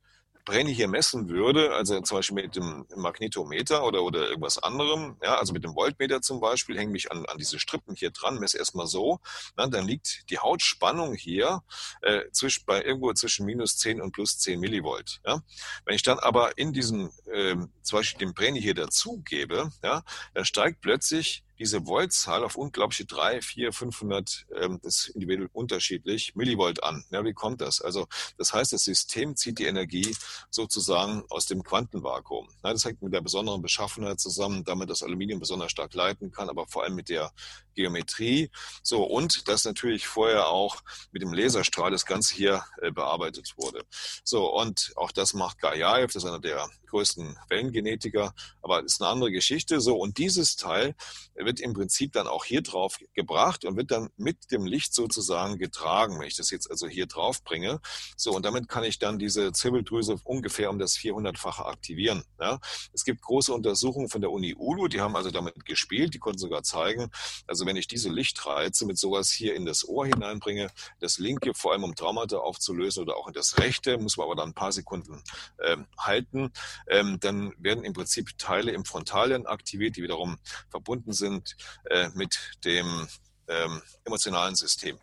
Brenny 0.48 0.74
hier 0.74 0.88
messen 0.88 1.28
würde, 1.28 1.74
also 1.74 2.00
zum 2.00 2.20
Beispiel 2.20 2.36
mit 2.36 2.56
dem 2.56 2.86
Magnetometer 2.96 3.84
oder, 3.84 4.02
oder 4.02 4.30
irgendwas 4.30 4.58
anderem, 4.58 5.18
ja, 5.22 5.36
also 5.36 5.52
mit 5.52 5.66
dem 5.66 5.76
Voltmeter 5.76 6.22
zum 6.22 6.40
Beispiel, 6.40 6.80
hänge 6.80 6.94
mich 6.94 7.12
an, 7.12 7.26
an 7.26 7.38
diese 7.38 7.60
Strippen 7.60 7.96
hier 7.96 8.12
dran, 8.12 8.40
messe 8.40 8.58
erstmal 8.58 8.88
so, 8.88 9.20
na, 9.58 9.68
dann 9.68 9.86
liegt 9.86 10.30
die 10.30 10.40
Hautspannung 10.40 11.16
hier 11.16 11.64
äh, 12.02 12.22
zwischen, 12.32 12.64
bei 12.66 12.82
irgendwo 12.82 13.12
zwischen 13.12 13.46
minus 13.46 13.78
10 13.78 14.02
und 14.02 14.14
plus 14.14 14.40
10 14.40 14.62
Millivolt. 14.62 15.20
Ja. 15.26 15.42
Wenn 15.84 15.96
ich 15.96 16.04
dann 16.04 16.18
aber 16.18 16.58
in 16.58 16.72
diesem, 16.72 17.12
äh, 17.26 17.58
zum 17.82 18.00
Beispiel 18.00 18.26
den 18.26 18.34
Brenny 18.34 18.62
hier 18.62 18.74
dazugebe, 18.74 19.70
ja, 19.84 20.02
dann 20.34 20.46
steigt 20.46 20.80
plötzlich 20.80 21.44
diese 21.60 21.86
Voltzahl 21.86 22.44
auf 22.44 22.56
unglaubliche 22.56 23.06
drei, 23.06 23.42
vier, 23.42 23.74
500, 23.74 24.46
ähm, 24.56 24.80
das 24.84 25.00
ist 25.00 25.08
individuell 25.10 25.50
unterschiedlich, 25.54 26.36
Millivolt 26.36 26.84
an. 26.84 27.04
Ja, 27.12 27.24
wie 27.24 27.34
kommt 27.34 27.62
das? 27.62 27.82
Also 27.82 28.08
das 28.38 28.54
heißt, 28.54 28.74
das 28.74 28.84
System 28.84 29.36
zieht 29.36 29.60
die 29.60 29.66
Energie 29.66 30.16
sozusagen 30.50 31.24
aus 31.30 31.46
dem 31.46 31.64
Quantenvakuum. 31.64 32.50
Ja, 32.64 32.72
das 32.72 32.86
hängt 32.86 33.02
mit 33.02 33.14
der 33.14 33.22
besonderen 33.22 33.62
Beschaffenheit 33.62 34.20
zusammen, 34.20 34.64
damit 34.64 34.90
das 34.90 35.04
Aluminium 35.04 35.40
besonders 35.40 35.72
stark 35.72 35.94
leiten 35.94 36.32
kann, 36.32 36.50
aber 36.50 36.68
vor 36.68 36.84
allem 36.84 36.96
mit 36.96 37.10
der 37.10 37.32
Geometrie. 37.78 38.50
So, 38.84 39.04
und 39.04 39.48
dass 39.48 39.64
natürlich 39.64 40.08
vorher 40.08 40.48
auch 40.48 40.82
mit 41.12 41.22
dem 41.22 41.32
Laserstrahl 41.32 41.92
das 41.92 42.06
Ganze 42.06 42.36
hier 42.36 42.66
äh, 42.82 42.92
bearbeitet 42.92 43.54
wurde. 43.56 43.84
So, 44.24 44.52
und 44.52 44.92
auch 44.96 45.12
das 45.12 45.34
macht 45.34 45.60
Gajaev, 45.60 46.12
das 46.12 46.24
ist 46.24 46.30
einer 46.30 46.40
der 46.40 46.68
größten 46.88 47.38
Wellengenetiker, 47.50 48.34
aber 48.62 48.84
ist 48.84 49.02
eine 49.02 49.12
andere 49.12 49.32
Geschichte. 49.32 49.80
So, 49.80 49.98
und 49.98 50.18
dieses 50.18 50.56
Teil 50.56 50.96
wird 51.36 51.60
im 51.60 51.74
Prinzip 51.74 52.14
dann 52.14 52.28
auch 52.28 52.46
hier 52.46 52.62
drauf 52.62 52.98
gebracht 53.14 53.66
und 53.66 53.78
wird 53.78 53.92
dann 53.92 54.10
mit 54.18 54.52
dem 54.52 54.66
Licht 54.66 54.94
sozusagen 54.94 55.58
getragen, 55.58 56.20
wenn 56.20 56.28
ich 56.28 56.36
das 56.36 56.50
jetzt 56.50 56.72
also 56.72 56.88
hier 56.88 57.06
drauf 57.06 57.44
bringe. 57.44 57.80
So, 58.16 58.32
und 58.32 58.44
damit 58.44 58.68
kann 58.68 58.84
ich 58.84 58.98
dann 58.98 59.20
diese 59.20 59.52
Zirbeldrüse 59.52 60.20
ungefähr 60.24 60.70
um 60.70 60.80
das 60.80 60.98
400-fache 60.98 61.66
aktivieren. 61.66 62.24
Ja. 62.40 62.60
Es 62.94 63.04
gibt 63.04 63.22
große 63.22 63.54
Untersuchungen 63.54 64.10
von 64.10 64.22
der 64.22 64.32
Uni 64.32 64.56
Ulu, 64.56 64.88
die 64.88 65.02
haben 65.02 65.16
also 65.16 65.30
damit 65.30 65.66
gespielt, 65.66 66.14
die 66.14 66.20
konnten 66.20 66.40
sogar 66.40 66.64
zeigen, 66.64 67.12
also 67.46 67.66
wenn 67.68 67.76
ich 67.76 67.88
diese 67.88 68.10
Lichtreize 68.10 68.86
mit 68.88 68.98
sowas 68.98 69.30
hier 69.30 69.54
in 69.56 69.66
das 69.66 69.88
Ohr 69.88 70.08
hineinbringe, 70.08 70.70
das 71.00 71.20
linke, 71.20 71.54
vor 71.54 71.74
allem 71.74 71.84
um 71.84 71.94
Traumata 71.94 72.38
aufzulösen 72.38 73.04
oder 73.04 73.16
auch 73.16 73.28
in 73.28 73.34
das 73.34 73.60
rechte, 73.60 73.98
muss 74.00 74.18
man 74.18 74.26
aber 74.26 74.36
dann 74.36 74.50
ein 74.50 74.56
paar 74.56 74.72
Sekunden 74.72 75.22
ähm, 75.64 75.86
halten, 76.00 76.52
ähm, 76.88 77.20
dann 77.20 77.54
werden 77.60 77.84
im 77.84 77.94
Prinzip 77.94 78.38
Teile 78.40 78.72
im 78.72 78.86
Frontalien 78.86 79.46
aktiviert, 79.46 79.98
die 79.98 80.04
wiederum 80.04 80.38
verbunden 80.70 81.14
sind 81.14 81.56
äh, 81.90 82.10
mit 82.16 82.40
dem 82.66 83.08
ähm, 83.48 83.82
emotionalen 84.06 84.56
System. 84.56 84.98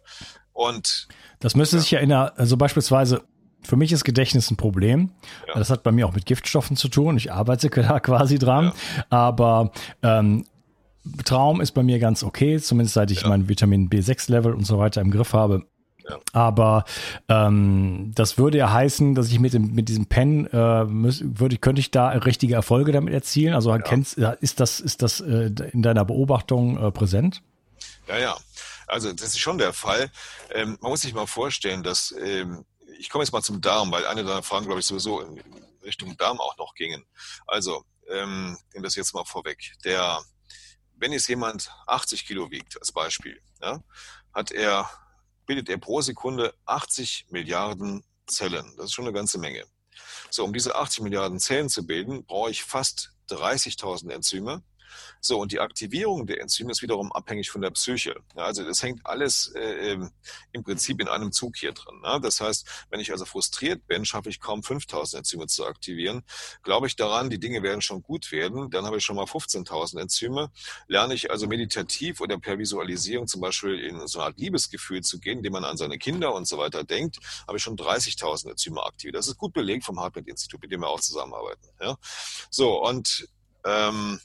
Und 0.53 1.09
das 1.41 1.55
müsste 1.55 1.77
ja. 1.77 1.83
sich 1.83 1.91
ja 1.93 2.01
in 2.01 2.13
einer, 2.13 2.39
also 2.39 2.57
beispielsweise 2.57 3.25
für 3.63 3.77
mich 3.77 3.93
ist 3.93 4.05
Gedächtnis 4.05 4.51
ein 4.51 4.57
Problem. 4.57 5.13
Ja. 5.49 5.55
Das 5.55 5.71
hat 5.71 5.83
bei 5.83 5.93
mir 5.93 6.07
auch 6.07 6.13
mit 6.13 6.27
Giftstoffen 6.27 6.77
zu 6.77 6.89
tun. 6.89 7.17
Ich 7.17 7.33
arbeite 7.33 7.71
da 7.71 8.01
quasi 8.01 8.39
dran. 8.39 8.73
Ja. 8.97 9.05
Aber 9.11 9.73
ähm, 10.03 10.45
Traum 11.25 11.61
ist 11.61 11.73
bei 11.73 11.83
mir 11.83 11.99
ganz 11.99 12.23
okay, 12.23 12.59
zumindest 12.61 12.95
seit 12.95 13.11
ich 13.11 13.23
Ja. 13.23 13.29
mein 13.29 13.49
Vitamin 13.49 13.91
B6-Level 13.91 14.55
und 14.55 14.65
so 14.65 14.79
weiter 14.79 15.01
im 15.01 15.11
Griff 15.11 15.33
habe. 15.33 15.67
Ja. 16.09 16.19
Aber 16.33 16.85
ähm, 17.29 18.13
das 18.15 18.37
würde 18.37 18.59
ja 18.59 18.71
heißen, 18.71 19.15
dass 19.15 19.29
ich 19.29 19.41
mit 19.41 19.55
dem 19.55 19.75
mit 19.75 19.89
diesem 19.89 20.07
Pen 20.07 20.47
äh, 20.47 20.85
müß, 20.85 21.23
würde 21.25 21.57
könnte 21.57 21.81
ich 21.81 21.91
da 21.91 22.09
richtige 22.09 22.55
Erfolge 22.55 22.93
damit 22.93 23.15
erzielen. 23.15 23.55
Also 23.55 23.75
kennst, 23.83 24.19
ist 24.19 24.61
das 24.61 24.81
ist 24.81 25.01
das 25.01 25.21
äh, 25.21 25.51
in 25.73 25.83
deiner 25.83 26.05
Beobachtung 26.05 26.77
äh, 26.77 26.91
präsent? 26.91 27.43
Ja, 28.07 28.19
ja. 28.19 28.37
Also 28.87 29.13
das 29.13 29.29
ist 29.29 29.39
schon 29.39 29.57
der 29.57 29.73
Fall. 29.73 30.11
Ähm, 30.53 30.77
man 30.83 30.91
muss 30.91 31.01
sich 31.01 31.15
mal 31.15 31.27
vorstellen, 31.27 31.83
dass 31.83 32.15
ähm, 32.23 32.65
ich 32.99 33.09
komme 33.09 33.25
jetzt 33.25 33.33
mal 33.33 33.43
zum 33.43 33.61
Darm, 33.63 33.91
weil 33.91 34.07
eine 34.07 34.25
deiner 34.25 34.43
Fragen, 34.43 34.67
glaube 34.67 34.81
ich, 34.81 34.87
sowieso 34.87 35.21
in 35.21 35.41
Richtung 35.83 36.17
Darm 36.19 36.39
auch 36.39 36.57
noch 36.59 36.75
gingen. 36.75 37.05
Also, 37.47 37.83
ähm, 38.11 38.57
nehmen 38.73 38.85
das 38.85 38.95
jetzt 38.95 39.15
mal 39.15 39.25
vorweg. 39.25 39.73
Der, 39.85 40.21
wenn 40.97 41.13
jetzt 41.13 41.29
jemand 41.29 41.71
80 41.87 42.27
Kilo 42.27 42.51
wiegt, 42.51 42.79
als 42.79 42.93
Beispiel, 42.93 43.41
ja, 43.61 43.83
hat 44.33 44.51
er, 44.51 44.89
bildet 45.47 45.69
er 45.69 45.79
pro 45.79 46.01
Sekunde 46.01 46.55
80 46.67 47.27
Milliarden 47.31 48.05
Zellen. 48.27 48.73
Das 48.77 48.87
ist 48.87 48.93
schon 48.95 49.05
eine 49.05 49.15
ganze 49.15 49.39
Menge. 49.39 49.65
So, 50.31 50.45
um 50.45 50.53
diese 50.53 50.75
80 50.75 51.03
Milliarden 51.03 51.39
Zellen 51.39 51.69
zu 51.69 51.87
bilden, 51.87 52.25
brauche 52.25 52.51
ich 52.51 52.65
fast 52.65 53.13
30.000 53.29 54.11
Enzyme. 54.11 54.63
So, 55.21 55.41
und 55.41 55.53
die 55.53 55.61
Aktivierung 55.61 56.27
der 56.27 56.41
Enzyme 56.41 56.71
ist 56.71 56.83
wiederum 56.83 57.13
abhängig 57.13 57.51
von 57.51 57.61
der 57.61 57.71
Psyche. 57.71 58.17
Ja, 58.37 58.45
also 58.45 58.65
das 58.65 58.83
hängt 58.83 59.05
alles 59.05 59.53
äh, 59.55 59.93
ähm, 59.93 60.11
im 60.53 60.65
Prinzip 60.65 61.01
in 61.01 61.09
einem 61.09 61.33
Zug 61.33 61.57
hier 61.57 61.73
drin. 61.73 62.01
Ne? 62.03 62.21
Das 62.23 62.41
heißt, 62.41 62.67
wenn 62.91 63.01
ich 63.01 63.13
also 63.13 63.25
frustriert 63.25 63.87
bin, 63.87 64.05
schaffe 64.05 64.29
ich 64.29 64.41
kaum 64.41 64.63
5000 64.63 65.21
Enzyme 65.21 65.47
zu 65.47 65.67
aktivieren. 65.67 66.23
Glaube 66.63 66.87
ich 66.87 66.97
daran, 66.97 67.31
die 67.31 67.39
Dinge 67.39 67.63
werden 67.63 67.81
schon 67.81 68.03
gut 68.03 68.33
werden, 68.33 68.71
dann 68.71 68.85
habe 68.87 68.99
ich 68.99 69.05
schon 69.05 69.17
mal 69.17 69.25
15.000 69.25 70.01
Enzyme. 70.01 70.51
Lerne 70.89 71.15
ich 71.15 71.31
also 71.31 71.47
meditativ 71.47 72.21
oder 72.21 72.39
per 72.39 72.59
Visualisierung 72.59 73.27
zum 73.27 73.41
Beispiel 73.41 73.79
in 73.79 74.07
so 74.07 74.19
eine 74.19 74.27
Art 74.27 74.39
Liebesgefühl 74.39 75.03
zu 75.03 75.19
gehen, 75.19 75.39
indem 75.39 75.53
man 75.53 75.65
an 75.65 75.77
seine 75.77 75.99
Kinder 75.99 76.35
und 76.35 76.47
so 76.47 76.59
weiter 76.59 76.85
denkt, 76.85 77.19
habe 77.47 77.59
ich 77.59 77.63
schon 77.63 77.77
30.000 77.77 78.51
Enzyme 78.51 78.83
aktiviert. 78.83 79.17
Das 79.17 79.29
ist 79.29 79.37
gut 79.37 79.53
belegt 79.53 79.85
vom 79.85 80.01
Hartmut-Institut, 80.01 80.61
mit 80.63 80.71
dem 80.71 80.81
wir 80.81 80.89
auch 80.89 81.01
zusammenarbeiten. 81.01 81.69
Ja? 81.81 81.97
So, 82.51 82.85
und 82.85 83.29
ähm, 83.65 84.21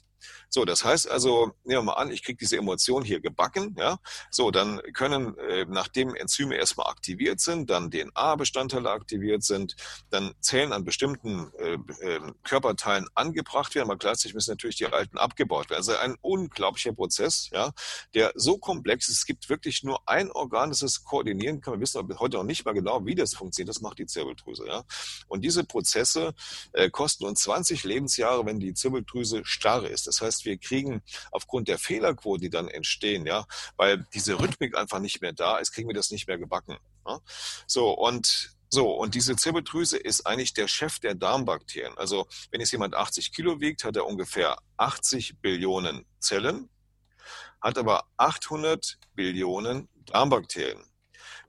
so, 0.49 0.65
das 0.65 0.83
heißt 0.83 1.09
also, 1.09 1.53
nehmen 1.63 1.79
wir 1.79 1.83
mal 1.83 1.93
an, 1.93 2.11
ich 2.11 2.23
kriege 2.23 2.37
diese 2.37 2.57
Emotion 2.57 3.03
hier 3.03 3.19
gebacken, 3.19 3.75
ja. 3.77 3.99
So, 4.31 4.51
dann 4.51 4.81
können, 4.93 5.37
äh, 5.37 5.65
nachdem 5.67 6.15
Enzyme 6.15 6.55
erstmal 6.55 6.87
aktiviert 6.87 7.39
sind, 7.39 7.69
dann 7.69 7.91
DNA-Bestandteile 7.91 8.89
aktiviert 8.89 9.43
sind, 9.43 9.75
dann 10.09 10.33
Zellen 10.41 10.73
an 10.73 10.83
bestimmten 10.83 11.51
äh, 11.57 11.73
äh, 11.73 12.19
Körperteilen 12.43 13.07
angebracht 13.15 13.75
werden, 13.75 13.89
aber 13.89 13.97
gleichzeitig 13.97 14.33
müssen 14.33 14.51
natürlich 14.51 14.77
die 14.77 14.85
alten 14.85 15.17
abgebaut 15.17 15.69
werden. 15.69 15.79
Also 15.79 15.95
ein 15.95 16.15
unglaublicher 16.21 16.93
Prozess, 16.93 17.49
ja, 17.51 17.71
der 18.13 18.31
so 18.35 18.57
komplex 18.57 19.07
ist. 19.09 19.17
Es 19.17 19.25
gibt 19.25 19.49
wirklich 19.49 19.83
nur 19.83 20.07
ein 20.07 20.31
Organ, 20.31 20.69
das 20.69 20.81
es 20.81 21.03
koordinieren 21.03 21.61
kann. 21.61 21.75
Wir 21.75 21.81
wissen 21.81 21.99
aber 21.99 22.19
heute 22.19 22.37
noch 22.37 22.43
nicht 22.43 22.65
mal 22.65 22.73
genau, 22.73 23.05
wie 23.05 23.15
das 23.15 23.33
funktioniert. 23.33 23.69
Das 23.69 23.81
macht 23.81 23.99
die 23.99 24.05
Zirbeldrüse, 24.05 24.65
ja. 24.67 24.83
Und 25.27 25.41
diese 25.41 25.63
Prozesse 25.63 26.33
äh, 26.73 26.89
kosten 26.89 27.25
uns 27.25 27.41
20 27.41 27.83
Lebensjahre, 27.83 28.45
wenn 28.45 28.59
die 28.59 28.73
Zirbeldrüse 28.73 29.41
starr 29.45 29.89
ist. 29.89 30.07
Das 30.09 30.21
heißt, 30.21 30.45
wir 30.45 30.57
kriegen 30.57 31.03
aufgrund 31.31 31.67
der 31.67 31.77
Fehlerquoten, 31.77 32.41
die 32.41 32.49
dann 32.49 32.67
entstehen, 32.67 33.27
ja, 33.27 33.45
weil 33.77 34.07
diese 34.13 34.39
Rhythmik 34.39 34.75
einfach 34.75 34.99
nicht 34.99 35.21
mehr 35.21 35.33
da 35.33 35.57
ist, 35.57 35.71
kriegen 35.71 35.87
wir 35.87 35.93
das 35.93 36.09
nicht 36.09 36.27
mehr 36.27 36.39
gebacken. 36.39 36.77
Ja? 37.05 37.19
So, 37.67 37.91
und 37.91 38.55
so, 38.71 38.91
und 38.91 39.15
diese 39.15 39.35
Zirbeldrüse 39.35 39.97
ist 39.97 40.27
eigentlich 40.27 40.53
der 40.53 40.67
Chef 40.67 40.99
der 40.99 41.15
Darmbakterien. 41.15 41.97
Also, 41.97 42.27
wenn 42.51 42.59
jetzt 42.59 42.71
jemand 42.71 42.95
80 42.95 43.31
Kilo 43.31 43.59
wiegt, 43.61 43.83
hat 43.83 43.95
er 43.95 44.05
ungefähr 44.05 44.57
80 44.77 45.39
Billionen 45.41 46.05
Zellen, 46.19 46.69
hat 47.61 47.77
aber 47.77 48.05
800 48.17 48.97
Billionen 49.15 49.89
Darmbakterien. 50.05 50.83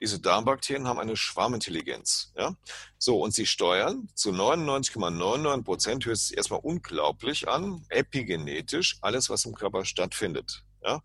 Diese 0.00 0.18
Darmbakterien 0.18 0.88
haben 0.88 0.98
eine 0.98 1.16
Schwarmintelligenz. 1.16 2.32
Ja? 2.36 2.56
So, 2.98 3.20
und 3.20 3.34
sie 3.34 3.46
steuern 3.46 4.08
zu 4.14 4.30
99,99 4.30 5.62
Prozent, 5.62 6.06
hört 6.06 6.16
sich 6.16 6.36
erstmal 6.36 6.60
unglaublich 6.62 7.48
an, 7.48 7.84
epigenetisch 7.90 8.98
alles, 9.02 9.28
was 9.28 9.44
im 9.44 9.54
Körper 9.54 9.84
stattfindet. 9.84 10.64
Ja? 10.82 11.00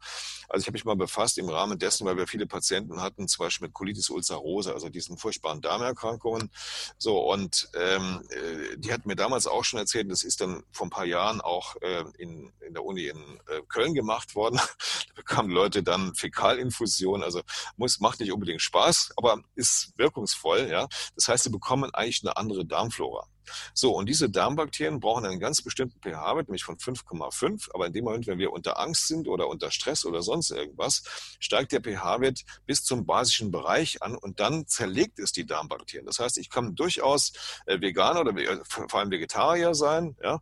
Also 0.50 0.62
ich 0.62 0.68
habe 0.68 0.74
mich 0.74 0.86
mal 0.86 0.96
befasst 0.96 1.38
im 1.38 1.50
Rahmen 1.50 1.80
dessen, 1.80 2.06
weil 2.06 2.18
wir 2.18 2.28
viele 2.28 2.48
Patienten 2.48 3.02
hatten, 3.02 3.28
zum 3.28 3.46
Beispiel 3.46 3.68
mit 3.68 3.74
Colitis 3.74 4.10
ulcerosa, 4.10 4.74
also 4.74 4.90
diesen 4.90 5.18
furchtbaren 5.18 5.62
Darmerkrankungen. 5.62 6.50
So, 6.98 7.20
und 7.32 7.70
ähm, 7.76 8.22
äh, 8.30 8.78
die 8.78 8.94
hat 8.94 9.06
mir 9.06 9.16
damals 9.16 9.48
auch 9.48 9.64
schon 9.64 9.80
erzählt, 9.80 10.12
das 10.12 10.24
ist 10.24 10.42
dann 10.42 10.64
vor 10.72 10.88
ein 10.88 10.92
paar 10.92 11.06
Jahren 11.06 11.42
auch 11.42 11.76
äh, 11.82 12.04
in, 12.18 12.52
in 12.66 12.74
der 12.74 12.84
Uni 12.84 13.08
in 13.08 13.40
äh, 13.48 13.62
Köln 13.68 13.94
gemacht 13.94 14.36
worden. 14.36 14.58
da 15.08 15.14
bekamen 15.16 15.52
Leute 15.52 15.84
dann 15.84 16.14
Fäkalinfusion, 16.16 17.24
also 17.24 17.42
muss, 17.78 18.00
macht 18.00 18.20
nicht 18.20 18.32
unbedingt 18.32 18.62
Spaß, 18.62 19.14
aber 19.18 19.42
ist 19.56 19.94
wirkungsvoll. 19.98 20.70
Ja? 20.70 20.88
Das 21.16 21.28
heißt, 21.28 21.44
sie 21.46 21.50
bekommen 21.50 21.94
eigentlich 21.94 22.24
eine 22.24 22.38
andere 22.38 22.66
Darmflora. 22.66 23.28
So, 23.74 23.96
und 23.96 24.08
diese 24.08 24.30
Darmbakterien 24.30 25.00
brauchen 25.00 25.26
einen 25.26 25.40
ganz 25.40 25.62
bestimmten 25.62 26.00
pH-Wert, 26.02 26.48
nämlich 26.48 26.64
von 26.64 26.78
5,5. 26.78 27.70
Aber 27.74 27.88
in 27.88 27.94
dem 27.94 28.06
Moment, 28.06 28.28
wenn 28.28 28.40
wir 28.40 28.52
unter 28.52 28.80
Angst 28.80 29.08
sind 29.08 29.28
oder 29.28 29.48
unter 29.48 29.72
Stress 29.72 30.06
oder 30.06 30.22
sonst 30.22 30.52
irgendwas, 30.52 31.04
steigt 31.40 31.72
der 31.72 31.82
pH-Wert 31.82 32.42
bis 32.66 32.84
zum 32.84 33.06
basischen 33.06 33.52
Bereich 33.52 34.02
an 34.02 34.16
und 34.16 34.40
dann 34.40 34.68
zerlegt 34.68 35.20
es 35.20 35.32
die 35.32 35.46
Darmbakterien. 35.46 36.06
Das 36.06 36.20
heißt, 36.20 36.38
ich 36.38 36.50
kann 36.50 36.76
durchaus 36.76 37.34
äh, 37.66 37.80
Veganer 37.80 38.22
oder 38.22 38.34
vor 38.68 39.00
allem 39.00 39.12
Vegetarier 39.12 39.74
sein, 39.74 40.16
ja, 40.22 40.42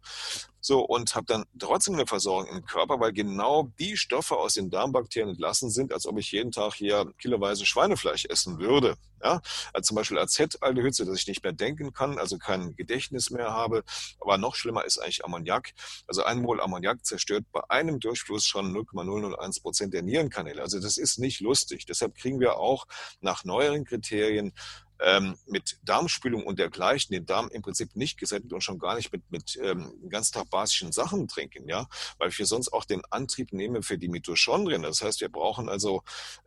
so, 0.65 0.79
und 0.79 1.13
habe 1.13 1.25
dann 1.25 1.43
trotzdem 1.59 1.95
eine 1.95 2.07
Versorgung 2.07 2.47
im 2.47 2.65
Körper, 2.65 2.97
weil 3.01 3.11
genau 3.11 3.69
die 3.79 3.97
Stoffe 3.97 4.37
aus 4.37 4.53
den 4.53 4.69
Darmbakterien 4.69 5.31
entlassen 5.31 5.69
sind, 5.69 5.91
als 5.91 6.07
ob 6.07 6.17
ich 6.17 6.31
jeden 6.31 6.51
Tag 6.51 6.75
hier 6.75 7.11
kiloweise 7.19 7.65
Schweinefleisch 7.65 8.25
essen 8.25 8.59
würde. 8.59 8.95
Ja, 9.21 9.41
also 9.73 9.87
zum 9.87 9.95
Beispiel 9.95 10.17
Acetaldehyd, 10.19 10.99
dass 10.99 11.19
ich 11.19 11.27
nicht 11.27 11.43
mehr 11.43 11.53
denken 11.53 11.93
kann, 11.93 12.17
also 12.17 12.37
kein 12.37 12.75
Gedächtnis 12.75 13.29
mehr 13.29 13.51
habe. 13.51 13.83
Aber 14.19 14.37
noch 14.37 14.55
schlimmer 14.55 14.83
ist 14.83 14.99
eigentlich 14.99 15.23
Ammoniak. 15.23 15.73
Also 16.07 16.23
ein 16.23 16.41
Mol 16.41 16.61
Ammoniak 16.61 17.05
zerstört 17.05 17.45
bei 17.51 17.61
einem 17.69 17.99
Durchfluss 18.01 18.45
schon 18.45 18.73
0,001 18.73 19.61
Prozent 19.61 19.93
der 19.93 20.01
Nierenkanäle. 20.01 20.61
Also 20.61 20.79
das 20.79 20.97
ist 20.97 21.19
nicht 21.19 21.39
lustig. 21.39 21.85
Deshalb 21.85 22.15
kriegen 22.15 22.41
wir 22.41 22.57
auch 22.57 22.85
nach 23.21 23.45
neueren 23.45 23.85
Kriterien 23.85 24.53
ähm, 24.99 25.37
mit 25.47 25.79
Darmspülung 25.83 26.45
und 26.45 26.59
dergleichen 26.59 27.13
den 27.13 27.25
Darm 27.25 27.49
im 27.49 27.61
Prinzip 27.61 27.95
nicht 27.95 28.17
gesättigt 28.17 28.53
und 28.53 28.61
schon 28.61 28.79
gar 28.79 28.95
nicht 28.95 29.11
mit, 29.11 29.29
mit 29.31 29.57
ähm, 29.61 29.93
ganz 30.09 30.31
Tag 30.31 30.47
Sachen 30.91 31.27
trinken, 31.27 31.67
ja, 31.67 31.87
weil 32.17 32.29
ich 32.29 32.37
sonst 32.37 32.71
auch 32.71 32.85
den 32.85 33.01
Antrieb 33.09 33.53
nehme 33.53 33.81
für 33.81 33.97
die 33.97 34.07
Mitochondrien. 34.07 34.83
Das 34.83 35.01
heißt, 35.01 35.21
wir 35.21 35.29
brauchen 35.29 35.69
also 35.69 36.03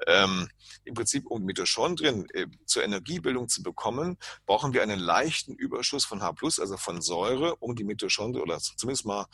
ähm, 0.07 0.49
im 0.85 0.95
Prinzip, 0.95 1.27
um 1.27 1.45
Mitochondrien 1.45 2.29
äh, 2.31 2.47
zur 2.67 2.85
Energiebildung 2.85 3.49
zu 3.49 3.63
bekommen, 3.63 4.19
brauchen 4.47 4.73
wir 4.73 4.83
einen 4.83 5.01
leichten 5.01 5.55
Überschuss 5.55 6.05
von 6.05 6.23
H+, 6.23 6.35
also 6.43 6.77
von 6.77 7.01
Säure, 7.03 7.57
um 7.57 7.75
die 7.75 7.85
Mitochondrien 7.85 8.43
oder 8.43 8.59
zumindest 8.59 9.07
mal 9.07 9.27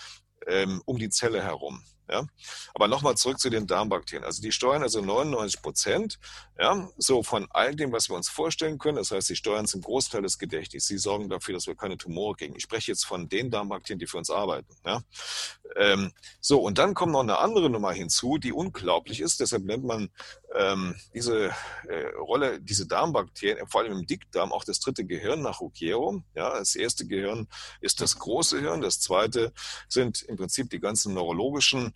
ähm, 0.46 0.83
um 0.85 0.98
die 0.98 1.11
Zelle 1.11 1.42
herum. 1.42 1.83
Ja? 2.12 2.27
Aber 2.75 2.88
nochmal 2.88 3.16
zurück 3.16 3.40
zu 3.40 3.48
den 3.48 3.66
Darmbakterien. 3.66 4.25
Also 4.25 4.42
die 4.42 4.53
steuern 4.53 4.83
also 4.83 5.01
99 5.01 5.62
Prozent 5.62 6.18
ja, 6.59 6.88
so 6.98 7.22
von 7.22 7.48
all 7.51 7.75
dem, 7.75 7.90
was 7.92 8.11
wir 8.11 8.16
uns 8.16 8.29
vorstellen 8.29 8.79
können. 8.79 8.98
Das 8.98 9.11
heißt, 9.11 9.27
sie 9.27 9.37
steuern 9.37 9.66
zum 9.66 9.81
Großteil 9.81 10.22
des 10.22 10.38
Gedächtnisses. 10.38 10.88
Sie 10.88 10.98
sorgen 10.98 11.29
dafür, 11.31 11.55
dass 11.55 11.66
wir 11.66 11.75
keine 11.75 11.96
Tumore 11.96 12.37
kriegen. 12.37 12.55
Ich 12.55 12.62
spreche 12.62 12.92
jetzt 12.92 13.05
von 13.05 13.29
den 13.29 13.51
Darmbakterien, 13.51 13.98
die 13.98 14.07
für 14.07 14.18
uns 14.18 14.31
arbeiten. 14.31 14.75
Ja? 14.85 15.03
Ähm, 15.77 16.12
so, 16.40 16.61
und 16.61 16.79
dann 16.79 16.94
kommt 16.94 17.12
noch 17.12 17.20
eine 17.20 17.38
andere 17.38 17.70
Nummer 17.70 17.92
hinzu, 17.92 18.37
die 18.37 18.53
unglaublich 18.53 19.20
ist. 19.20 19.40
Deshalb 19.40 19.64
nennt 19.64 19.85
man 19.85 20.11
ähm, 20.54 20.94
diese 21.14 21.50
äh, 21.88 22.06
Rolle, 22.18 22.60
diese 22.60 22.86
Darmbakterien, 22.86 23.66
vor 23.68 23.82
allem 23.82 23.92
im 23.92 24.06
Dickdarm, 24.06 24.52
auch 24.52 24.64
das 24.64 24.80
dritte 24.80 25.04
Gehirn 25.04 25.42
nach 25.42 25.60
Ruggiero. 25.60 26.22
Ja, 26.34 26.58
das 26.58 26.74
erste 26.74 27.06
Gehirn 27.06 27.48
ist 27.80 28.00
das 28.00 28.18
große 28.18 28.60
Hirn. 28.60 28.80
Das 28.80 29.00
zweite 29.00 29.52
sind 29.88 30.22
im 30.22 30.36
Prinzip 30.36 30.70
die 30.70 30.80
ganzen 30.80 31.14
neurologischen 31.14 31.94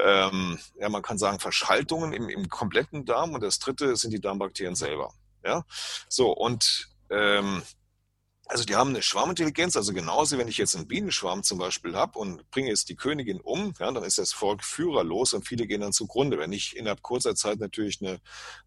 ähm, 0.00 0.58
ja, 0.78 0.88
man 0.88 1.02
kann 1.02 1.18
sagen, 1.18 1.40
Verschaltungen 1.40 2.12
im, 2.12 2.28
im 2.28 2.48
kompletten 2.48 3.04
Darm 3.04 3.34
und 3.34 3.42
das 3.42 3.58
dritte 3.58 3.96
sind 3.96 4.12
die 4.12 4.20
Darmbakterien 4.20 4.74
selber. 4.74 5.12
Ja, 5.44 5.64
so 6.08 6.32
und 6.32 6.88
ähm, 7.10 7.62
also 8.48 8.64
die 8.64 8.74
haben 8.74 8.90
eine 8.90 9.02
Schwarmintelligenz, 9.02 9.76
also 9.76 9.92
genauso, 9.92 10.38
wenn 10.38 10.48
ich 10.48 10.56
jetzt 10.56 10.74
einen 10.74 10.88
Bienenschwarm 10.88 11.42
zum 11.42 11.58
Beispiel 11.58 11.94
habe 11.94 12.18
und 12.18 12.50
bringe 12.50 12.70
jetzt 12.70 12.88
die 12.88 12.96
Königin 12.96 13.40
um, 13.42 13.74
ja, 13.78 13.92
dann 13.92 14.04
ist 14.04 14.16
das 14.16 14.32
Volk 14.32 14.64
führerlos 14.64 15.34
und 15.34 15.46
viele 15.46 15.66
gehen 15.66 15.82
dann 15.82 15.92
zugrunde, 15.92 16.38
wenn 16.38 16.48
nicht 16.48 16.72
innerhalb 16.72 17.02
kurzer 17.02 17.34
Zeit 17.34 17.60
natürlich 17.60 18.00
eine 18.00 18.20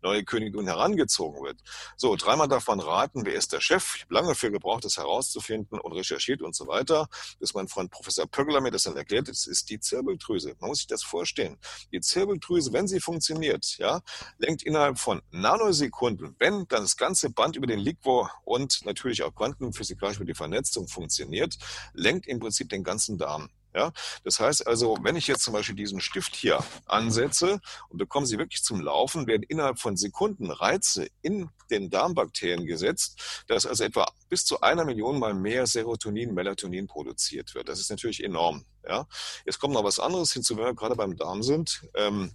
neue 0.04 0.24
Königin 0.24 0.68
herangezogen 0.68 1.44
wird. 1.44 1.58
So, 1.98 2.16
dreimal 2.16 2.48
darf 2.48 2.68
man 2.68 2.80
raten, 2.80 3.26
wer 3.26 3.34
ist 3.34 3.54
der 3.54 3.60
Chef. 3.60 3.96
Ich 3.96 4.04
habe 4.04 4.14
lange 4.14 4.28
dafür 4.30 4.52
gebraucht, 4.52 4.86
das 4.86 4.98
herauszufinden 4.98 5.80
und 5.80 5.94
recherchiert 5.94 6.44
und 6.44 6.56
so 6.56 6.68
weiter, 6.68 7.10
bis 7.40 7.56
mein 7.56 7.68
Freund 7.68 7.90
Professor 7.90 8.28
Pöggler 8.28 8.62
mir 8.62 8.72
das 8.72 8.84
dann 8.84 8.96
erklärt, 8.96 9.30
das 9.30 9.48
ist 9.48 9.72
die 9.72 9.80
Zirbeldrüse. 9.80 10.56
Man 10.60 10.70
muss 10.70 10.80
sich 10.80 10.88
das 10.88 11.02
vorstellen. 11.02 11.58
Die 11.92 12.02
Zirbeldrüse, 12.02 12.72
wenn 12.72 12.88
sie 12.88 13.00
funktioniert, 13.00 13.78
ja, 13.80 14.02
lenkt 14.38 14.62
innerhalb 14.62 15.00
von 15.00 15.24
Nanosekunden, 15.32 16.36
wenn 16.38 16.68
dann 16.68 16.84
das 16.84 16.98
ganze 16.98 17.32
Band 17.32 17.56
über 17.56 17.66
den 17.66 17.80
Liquor 17.80 18.30
und 18.46 18.86
natürlich 18.86 19.24
auch 19.24 19.34
Quanten 19.34 19.71
physikalisch 19.74 20.20
mit 20.20 20.28
der 20.28 20.36
Vernetzung 20.36 20.88
funktioniert, 20.88 21.58
lenkt 21.94 22.28
im 22.28 22.40
Prinzip 22.40 22.70
den 22.70 22.84
ganzen 22.84 23.18
Darm. 23.18 23.50
Ja, 23.74 23.94
das 24.26 24.40
heißt 24.42 24.68
also, 24.68 24.98
wenn 25.02 25.16
ich 25.16 25.28
jetzt 25.28 25.44
zum 25.44 25.54
Beispiel 25.54 25.76
diesen 25.76 26.02
Stift 26.02 26.36
hier 26.36 26.60
ansetze 26.88 27.62
und 27.88 27.98
bekomme 27.98 28.26
sie 28.26 28.38
wirklich 28.38 28.64
zum 28.64 28.82
Laufen, 28.82 29.28
werden 29.28 29.44
innerhalb 29.44 29.80
von 29.80 29.96
Sekunden 29.96 30.52
Reize 30.52 31.08
in 31.22 31.50
den 31.70 31.90
Darmbakterien 31.90 32.66
gesetzt, 32.66 33.44
dass 33.48 33.66
also 33.66 33.86
etwa 33.86 34.12
bis 34.28 34.44
zu 34.44 34.60
einer 34.60 34.84
Million 34.84 35.20
mal 35.20 35.34
mehr 35.34 35.68
Serotonin, 35.68 36.34
Melatonin 36.34 36.88
produziert 36.88 37.56
wird. 37.56 37.70
Das 37.70 37.80
ist 37.80 37.90
natürlich 37.90 38.24
enorm. 38.24 38.66
Ja, 38.86 39.08
jetzt 39.46 39.60
kommt 39.60 39.74
noch 39.74 39.86
was 39.86 40.00
anderes 40.00 40.34
hinzu, 40.34 40.58
wenn 40.58 40.66
wir 40.66 40.74
gerade 40.74 40.96
beim 40.96 41.16
Darm 41.16 41.42
sind. 41.42 41.88
Ähm, 41.96 42.34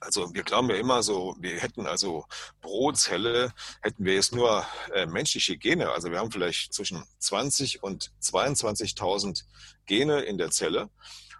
also 0.00 0.34
wir 0.34 0.42
glauben 0.42 0.68
ja 0.70 0.76
immer 0.76 1.02
so, 1.02 1.36
wir 1.38 1.58
hätten 1.58 1.86
also 1.86 2.26
pro 2.60 2.92
Zelle, 2.92 3.52
hätten 3.80 4.04
wir 4.04 4.14
jetzt 4.14 4.34
nur 4.34 4.64
äh, 4.94 5.06
menschliche 5.06 5.56
Gene. 5.56 5.90
Also 5.90 6.10
wir 6.10 6.18
haben 6.18 6.30
vielleicht 6.30 6.72
zwischen 6.72 7.04
20 7.18 7.82
und 7.82 8.12
22.000 8.22 9.44
Gene 9.86 10.20
in 10.22 10.38
der 10.38 10.50
Zelle. 10.50 10.90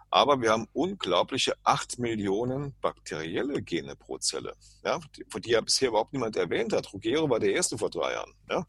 Aber 0.09 0.41
wir 0.41 0.53
haben 0.53 0.69
unglaubliche 0.73 1.55
8 1.65 1.99
Millionen 1.99 2.75
bakterielle 2.81 3.61
Gene 3.61 3.97
pro 3.97 4.19
Zelle, 4.19 4.55
ja, 4.85 5.01
von 5.29 5.43
die 5.43 5.51
ja 5.51 5.61
bisher 5.61 5.89
überhaupt 5.89 6.13
niemand 6.13 6.37
erwähnt 6.37 6.73
hat. 6.73 6.93
Ruggiero 6.93 7.29
war 7.29 7.41
der 7.41 7.53
erste 7.53 7.77
vor 7.77 7.91
drei 7.91 8.13
Jahren. 8.13 8.33
Ja. 8.49 8.65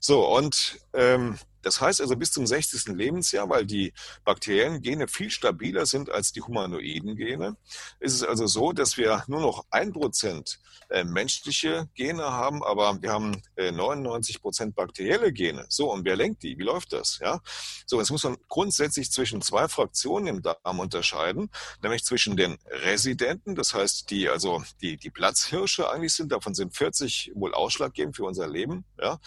So, 0.00 0.26
und 0.26 0.80
ähm, 0.94 1.38
das 1.62 1.80
heißt 1.80 2.00
also 2.00 2.16
bis 2.16 2.32
zum 2.32 2.46
60. 2.46 2.86
Lebensjahr, 2.96 3.48
weil 3.48 3.66
die 3.66 3.92
bakteriellen 4.24 4.80
Gene 4.80 5.08
viel 5.08 5.30
stabiler 5.30 5.86
sind 5.86 6.10
als 6.10 6.32
die 6.32 6.42
humanoiden 6.42 7.16
Gene, 7.16 7.56
ist 7.98 8.14
es 8.14 8.22
also 8.22 8.46
so, 8.46 8.72
dass 8.72 8.96
wir 8.96 9.24
nur 9.26 9.40
noch 9.40 9.64
ein 9.70 9.92
Prozent 9.92 10.60
äh, 10.90 11.04
menschliche 11.04 11.88
Gene 11.94 12.24
haben, 12.24 12.64
aber 12.64 13.00
wir 13.00 13.12
haben 13.12 13.40
99 13.56 14.36
äh, 14.36 14.38
Prozent 14.40 14.74
bakterielle 14.74 15.32
Gene. 15.32 15.64
So, 15.68 15.92
und 15.92 16.04
wer 16.04 16.16
lenkt 16.16 16.42
die? 16.42 16.58
Wie 16.58 16.64
läuft 16.64 16.92
das? 16.92 17.18
Ja? 17.20 17.40
So, 17.86 17.98
jetzt 17.98 18.10
muss 18.10 18.24
man 18.24 18.36
grundsätzlich 18.48 19.10
zwischen 19.12 19.40
zwei 19.42 19.68
Fraktionen 19.68 20.26
im 20.26 20.42
Darm 20.42 20.80
unterscheiden, 20.80 21.50
nämlich 21.82 22.04
zwischen 22.04 22.36
den 22.36 22.58
Residenten, 22.66 23.54
das 23.54 23.74
heißt, 23.74 24.10
die 24.10 24.28
also 24.28 24.62
die, 24.80 24.96
die 24.96 25.10
Platzhirsche 25.10 25.88
eigentlich 25.90 26.14
sind, 26.14 26.32
davon 26.32 26.54
sind 26.54 26.76
40 26.76 27.32
wohl 27.34 27.54
ausschlaggebend 27.54 28.16
für 28.16 28.24
unser 28.24 28.48
Leben. 28.48 28.84
Ja? 29.00 29.20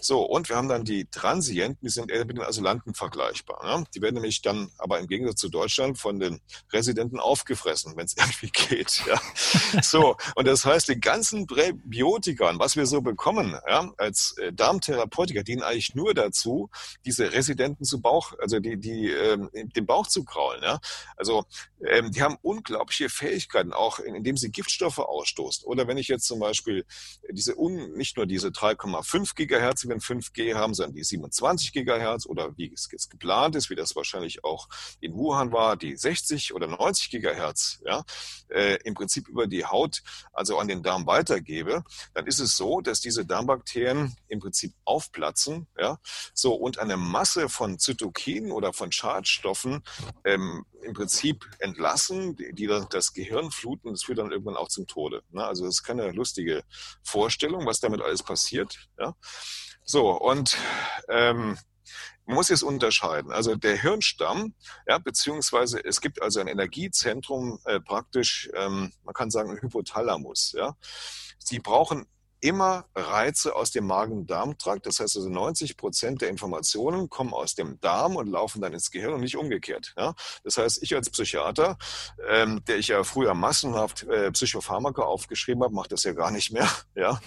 So, 0.00 0.22
und 0.22 0.48
wir 0.48 0.56
haben 0.56 0.68
dann 0.68 0.84
die 0.84 1.06
Transienten, 1.06 1.79
die 1.82 1.88
sind 1.88 2.10
eher 2.10 2.24
mit 2.24 2.36
den 2.36 2.44
Asylanten 2.44 2.94
vergleichbar. 2.94 3.78
Ne? 3.78 3.84
Die 3.94 4.02
werden 4.02 4.16
nämlich 4.16 4.42
dann 4.42 4.70
aber 4.78 4.98
im 4.98 5.06
Gegensatz 5.06 5.40
zu 5.40 5.48
Deutschland 5.48 5.98
von 5.98 6.18
den 6.18 6.40
Residenten 6.72 7.18
aufgefressen, 7.18 7.96
wenn 7.96 8.06
es 8.06 8.16
irgendwie 8.18 8.50
geht. 8.50 9.02
Ja? 9.06 9.20
So, 9.82 10.16
und 10.34 10.46
das 10.46 10.64
heißt, 10.64 10.88
die 10.88 11.00
ganzen 11.00 11.46
Präbiotika, 11.46 12.52
was 12.58 12.76
wir 12.76 12.86
so 12.86 13.00
bekommen 13.00 13.56
ja, 13.68 13.90
als 13.96 14.36
äh, 14.38 14.52
Darmtherapeutiker, 14.52 15.42
dienen 15.42 15.62
eigentlich 15.62 15.94
nur 15.94 16.14
dazu, 16.14 16.70
diese 17.04 17.32
Residenten 17.32 17.84
zu 17.84 18.00
Bauch, 18.00 18.32
also 18.40 18.60
die, 18.60 18.76
die 18.76 19.10
ähm, 19.10 19.50
den 19.52 19.86
Bauch 19.86 20.06
zu 20.06 20.24
kraulen. 20.24 20.62
Ja? 20.62 20.80
Also 21.16 21.44
ähm, 21.86 22.10
die 22.12 22.22
haben 22.22 22.36
unglaubliche 22.42 23.08
Fähigkeiten, 23.08 23.72
auch 23.72 23.98
indem 23.98 24.36
sie 24.36 24.50
Giftstoffe 24.50 24.98
ausstoßen. 24.98 25.66
Oder 25.66 25.86
wenn 25.86 25.98
ich 25.98 26.08
jetzt 26.08 26.26
zum 26.26 26.40
Beispiel 26.40 26.84
diese 27.30 27.58
un, 27.58 27.92
nicht 27.92 28.16
nur 28.16 28.26
diese 28.26 28.48
3,5 28.48 29.34
Gigahertz, 29.34 29.86
wenn 29.88 30.00
5G 30.00 30.54
haben, 30.54 30.74
sondern 30.74 30.94
die 30.94 31.04
27 31.04 31.69
Gigahertz 31.72 32.26
oder 32.26 32.56
wie 32.56 32.72
es 32.72 32.88
jetzt 32.90 33.10
geplant 33.10 33.56
ist, 33.56 33.70
wie 33.70 33.74
das 33.74 33.96
wahrscheinlich 33.96 34.44
auch 34.44 34.68
in 35.00 35.14
Wuhan 35.14 35.52
war, 35.52 35.76
die 35.76 35.96
60 35.96 36.54
oder 36.54 36.66
90 36.66 37.10
Gigahertz, 37.10 37.80
ja, 37.84 38.04
äh, 38.48 38.78
im 38.84 38.94
Prinzip 38.94 39.28
über 39.28 39.46
die 39.46 39.64
Haut, 39.64 40.02
also 40.32 40.58
an 40.58 40.68
den 40.68 40.82
Darm 40.82 41.06
weitergebe, 41.06 41.84
dann 42.14 42.26
ist 42.26 42.40
es 42.40 42.56
so, 42.56 42.80
dass 42.80 43.00
diese 43.00 43.24
Darmbakterien 43.24 44.16
im 44.28 44.40
Prinzip 44.40 44.72
aufplatzen, 44.84 45.66
ja, 45.78 45.98
so 46.34 46.54
und 46.54 46.78
eine 46.78 46.96
Masse 46.96 47.48
von 47.48 47.78
Zytokinen 47.78 48.52
oder 48.52 48.72
von 48.72 48.92
Schadstoffen 48.92 49.82
ähm, 50.24 50.64
im 50.82 50.94
Prinzip 50.94 51.48
entlassen, 51.58 52.36
die, 52.36 52.52
die 52.52 52.66
das 52.66 53.12
Gehirn 53.12 53.50
fluten. 53.50 53.90
Das 53.90 54.04
führt 54.04 54.18
dann 54.18 54.32
irgendwann 54.32 54.56
auch 54.56 54.68
zum 54.68 54.86
Tode. 54.86 55.22
Ne? 55.30 55.44
Also 55.44 55.64
das 55.64 55.76
ist 55.76 55.82
keine 55.82 56.10
lustige 56.12 56.64
Vorstellung, 57.02 57.66
was 57.66 57.80
damit 57.80 58.00
alles 58.00 58.22
passiert. 58.22 58.88
Ja? 58.98 59.14
So, 59.90 60.12
und 60.12 60.56
ähm, 61.08 61.58
man 62.24 62.36
muss 62.36 62.48
jetzt 62.48 62.62
unterscheiden. 62.62 63.32
Also 63.32 63.56
der 63.56 63.76
Hirnstamm, 63.76 64.54
ja, 64.86 64.98
beziehungsweise 64.98 65.84
es 65.84 66.00
gibt 66.00 66.22
also 66.22 66.38
ein 66.38 66.46
Energiezentrum 66.46 67.58
äh, 67.64 67.80
praktisch, 67.80 68.48
ähm, 68.54 68.92
man 69.02 69.14
kann 69.14 69.32
sagen, 69.32 69.60
Hypothalamus. 69.60 70.52
Ja. 70.56 70.76
Sie 71.40 71.58
brauchen 71.58 72.06
immer 72.38 72.84
Reize 72.94 73.56
aus 73.56 73.72
dem 73.72 73.84
Magen-Darm-Trakt. 73.88 74.86
Das 74.86 75.00
heißt 75.00 75.16
also 75.16 75.28
90 75.28 75.76
Prozent 75.76 76.22
der 76.22 76.28
Informationen 76.28 77.10
kommen 77.10 77.34
aus 77.34 77.56
dem 77.56 77.80
Darm 77.80 78.14
und 78.14 78.28
laufen 78.28 78.62
dann 78.62 78.72
ins 78.72 78.92
Gehirn 78.92 79.14
und 79.14 79.22
nicht 79.22 79.36
umgekehrt. 79.36 79.92
Ja? 79.96 80.14
Das 80.44 80.56
heißt, 80.56 80.84
ich 80.84 80.94
als 80.94 81.10
Psychiater, 81.10 81.78
ähm, 82.28 82.62
der 82.68 82.78
ich 82.78 82.86
ja 82.86 83.02
früher 83.02 83.34
massenhaft 83.34 84.04
äh, 84.04 84.30
Psychopharmaka 84.30 85.02
aufgeschrieben 85.02 85.64
habe, 85.64 85.74
mache 85.74 85.88
das 85.88 86.04
ja 86.04 86.12
gar 86.12 86.30
nicht 86.30 86.52
mehr, 86.52 86.70
ja, 86.94 87.20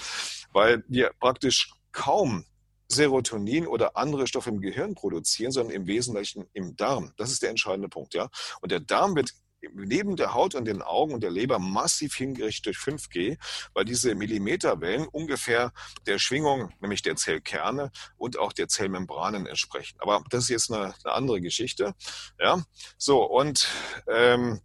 weil 0.54 0.86
wir 0.88 1.12
praktisch 1.20 1.74
kaum 1.92 2.46
Serotonin 2.94 3.68
oder 3.68 3.98
andere 3.98 4.28
Stoffe 4.28 4.50
im 4.50 4.62
Gehirn 4.62 4.96
produzieren, 4.96 5.52
sondern 5.52 5.76
im 5.76 5.88
Wesentlichen 5.88 6.46
im 6.54 6.76
Darm. 6.76 7.14
Das 7.18 7.32
ist 7.32 7.42
der 7.42 7.50
entscheidende 7.50 7.90
Punkt, 7.90 8.14
ja. 8.14 8.30
Und 8.62 8.72
der 8.72 8.80
Darm 8.80 9.16
wird 9.16 9.34
neben 9.72 10.16
der 10.16 10.34
Haut 10.34 10.56
und 10.56 10.66
den 10.66 10.82
Augen 10.82 11.14
und 11.14 11.24
der 11.24 11.32
Leber 11.32 11.60
massiv 11.60 12.16
hingerichtet 12.16 12.66
durch 12.66 12.78
5G, 12.78 13.38
weil 13.74 13.86
diese 13.86 14.16
Millimeterwellen 14.16 15.08
ungefähr 15.08 15.72
der 16.06 16.20
Schwingung, 16.20 16.74
nämlich 16.80 17.02
der 17.02 17.16
Zellkerne 17.16 17.92
und 18.18 18.38
auch 18.38 18.54
der 18.54 18.68
Zellmembranen 18.68 19.46
entsprechen. 19.46 19.98
Aber 20.00 20.24
das 20.30 20.46
ist 20.46 20.50
jetzt 20.50 20.72
eine, 20.72 20.94
eine 21.04 21.14
andere 21.14 21.42
Geschichte. 21.42 21.94
Ja, 22.40 22.64
so 22.98 23.24
und 23.24 23.68
ähm, 24.08 24.60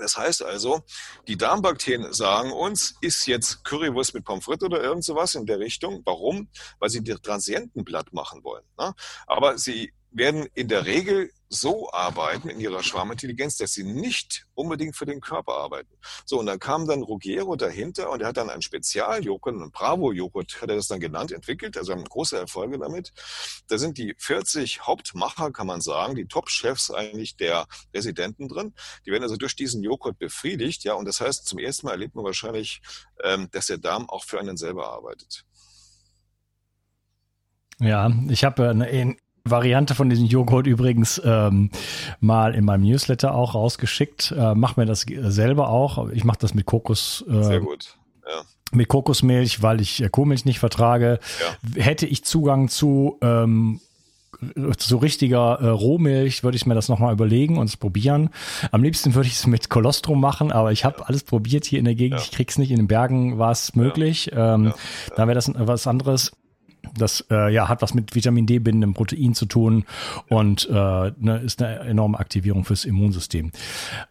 das 0.00 0.16
heißt 0.16 0.42
also, 0.42 0.82
die 1.28 1.36
Darmbakterien 1.36 2.12
sagen 2.12 2.52
uns, 2.52 2.96
ist 3.00 3.26
jetzt 3.26 3.64
Currywurst 3.64 4.14
mit 4.14 4.24
Pommes 4.24 4.44
frites 4.44 4.64
oder 4.64 4.82
irgend 4.82 5.04
sowas 5.04 5.34
in 5.34 5.46
der 5.46 5.58
Richtung. 5.58 6.02
Warum? 6.04 6.48
Weil 6.78 6.90
sie 6.90 7.04
Transienten 7.04 7.84
platt 7.84 8.12
machen 8.12 8.42
wollen. 8.42 8.64
Ne? 8.78 8.94
Aber 9.26 9.58
sie 9.58 9.92
werden 10.10 10.46
in 10.54 10.68
der 10.68 10.86
Regel 10.86 11.30
so 11.52 11.90
arbeiten 11.90 12.48
in 12.48 12.60
ihrer 12.60 12.82
Schwarmintelligenz, 12.82 13.56
dass 13.56 13.72
sie 13.72 13.82
nicht 13.82 14.46
unbedingt 14.54 14.96
für 14.96 15.04
den 15.04 15.20
Körper 15.20 15.54
arbeiten. 15.54 15.92
So, 16.24 16.38
und 16.38 16.46
dann 16.46 16.60
kam 16.60 16.86
dann 16.86 17.02
Ruggiero 17.02 17.56
dahinter 17.56 18.10
und 18.10 18.22
er 18.22 18.28
hat 18.28 18.36
dann 18.36 18.50
einen 18.50 18.62
Spezialjoghurt, 18.62 19.56
einen 19.56 19.72
Bravo-Joghurt 19.72 20.62
hat 20.62 20.70
er 20.70 20.76
das 20.76 20.86
dann 20.86 21.00
genannt, 21.00 21.32
entwickelt, 21.32 21.76
also 21.76 21.92
haben 21.92 22.04
große 22.04 22.38
Erfolge 22.38 22.78
damit. 22.78 23.12
Da 23.66 23.78
sind 23.78 23.98
die 23.98 24.14
40 24.16 24.86
Hauptmacher, 24.86 25.50
kann 25.50 25.66
man 25.66 25.80
sagen, 25.80 26.14
die 26.14 26.26
Top-Chefs 26.26 26.92
eigentlich 26.92 27.36
der 27.36 27.66
Residenten 27.92 28.48
drin. 28.48 28.72
Die 29.04 29.10
werden 29.10 29.24
also 29.24 29.36
durch 29.36 29.56
diesen 29.56 29.82
Joghurt 29.82 30.18
befriedigt, 30.18 30.84
ja, 30.84 30.94
und 30.94 31.04
das 31.04 31.20
heißt, 31.20 31.46
zum 31.46 31.58
ersten 31.58 31.86
Mal 31.86 31.92
erlebt 31.92 32.14
man 32.14 32.24
wahrscheinlich, 32.24 32.80
ähm, 33.24 33.48
dass 33.50 33.66
der 33.66 33.78
Darm 33.78 34.08
auch 34.08 34.22
für 34.22 34.38
einen 34.38 34.56
selber 34.56 34.88
arbeitet. 34.88 35.44
Ja, 37.80 38.12
ich 38.28 38.44
habe 38.44 38.68
eine 38.68 38.90
Variante 39.44 39.94
von 39.94 40.10
diesem 40.10 40.26
Joghurt 40.26 40.66
übrigens 40.66 41.20
ähm, 41.24 41.70
mal 42.20 42.54
in 42.54 42.64
meinem 42.64 42.82
Newsletter 42.82 43.34
auch 43.34 43.54
rausgeschickt. 43.54 44.32
Äh, 44.36 44.54
mach 44.54 44.76
mir 44.76 44.86
das 44.86 45.06
selber 45.08 45.68
auch. 45.68 46.08
Ich 46.10 46.24
mache 46.24 46.38
das 46.40 46.54
mit 46.54 46.66
Kokos. 46.66 47.24
Äh, 47.28 47.42
Sehr 47.42 47.60
gut. 47.60 47.96
Ja. 48.26 48.42
Mit 48.72 48.88
Kokosmilch, 48.88 49.62
weil 49.62 49.80
ich 49.80 50.02
äh, 50.02 50.08
Kuhmilch 50.08 50.44
nicht 50.44 50.58
vertrage. 50.58 51.18
Ja. 51.74 51.82
Hätte 51.82 52.06
ich 52.06 52.24
Zugang 52.24 52.68
zu 52.68 53.18
ähm, 53.22 53.80
so 54.78 54.96
richtiger 54.98 55.58
äh, 55.60 55.68
Rohmilch 55.68 56.42
würde 56.42 56.56
ich 56.56 56.66
mir 56.66 56.74
das 56.74 56.88
nochmal 56.88 57.12
überlegen 57.12 57.58
und 57.58 57.68
es 57.68 57.76
probieren. 57.76 58.30
Am 58.70 58.82
liebsten 58.82 59.14
würde 59.14 59.28
ich 59.28 59.34
es 59.34 59.46
mit 59.46 59.68
Kolostrum 59.68 60.20
machen, 60.20 60.50
aber 60.52 60.72
ich 60.72 60.84
habe 60.84 61.06
alles 61.06 61.24
probiert 61.24 61.64
hier 61.64 61.78
in 61.78 61.84
der 61.84 61.94
Gegend. 61.94 62.20
Ja. 62.20 62.24
Ich 62.24 62.30
krieg's 62.30 62.58
nicht. 62.58 62.70
In 62.70 62.78
den 62.78 62.86
Bergen 62.86 63.38
war 63.38 63.50
es 63.50 63.74
möglich. 63.74 64.30
Ähm, 64.32 64.66
ja. 64.66 64.74
Da 65.16 65.26
wäre 65.26 65.34
das 65.34 65.50
was 65.54 65.86
anderes. 65.86 66.32
Das 66.96 67.24
äh, 67.30 67.52
ja, 67.52 67.68
hat 67.68 67.82
was 67.82 67.94
mit 67.94 68.14
Vitamin 68.14 68.46
D 68.46 68.58
bindendem 68.58 68.94
Protein 68.94 69.34
zu 69.34 69.46
tun 69.46 69.84
und 70.28 70.68
äh, 70.68 70.72
ne, 70.72 71.40
ist 71.44 71.62
eine 71.62 71.80
enorme 71.80 72.18
Aktivierung 72.18 72.64
fürs 72.64 72.84
Immunsystem. 72.84 73.52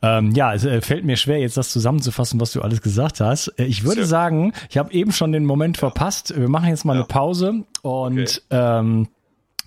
Ähm, 0.01 0.31
ja, 0.31 0.53
es 0.53 0.65
äh, 0.65 0.81
fällt 0.81 1.05
mir 1.05 1.17
schwer, 1.17 1.39
jetzt 1.39 1.57
das 1.57 1.69
zusammenzufassen, 1.71 2.39
was 2.39 2.51
du 2.51 2.61
alles 2.61 2.81
gesagt 2.81 3.19
hast. 3.19 3.47
Äh, 3.57 3.65
ich 3.65 3.83
würde 3.83 4.05
sagen, 4.05 4.53
ich 4.69 4.77
habe 4.77 4.93
eben 4.93 5.11
schon 5.11 5.31
den 5.31 5.45
Moment 5.45 5.77
verpasst. 5.77 6.33
Wir 6.37 6.49
machen 6.49 6.69
jetzt 6.69 6.85
mal 6.85 6.93
ja. 6.93 6.99
eine 6.99 7.07
Pause 7.07 7.63
und 7.81 8.19
okay. 8.19 8.39
ähm, 8.51 9.07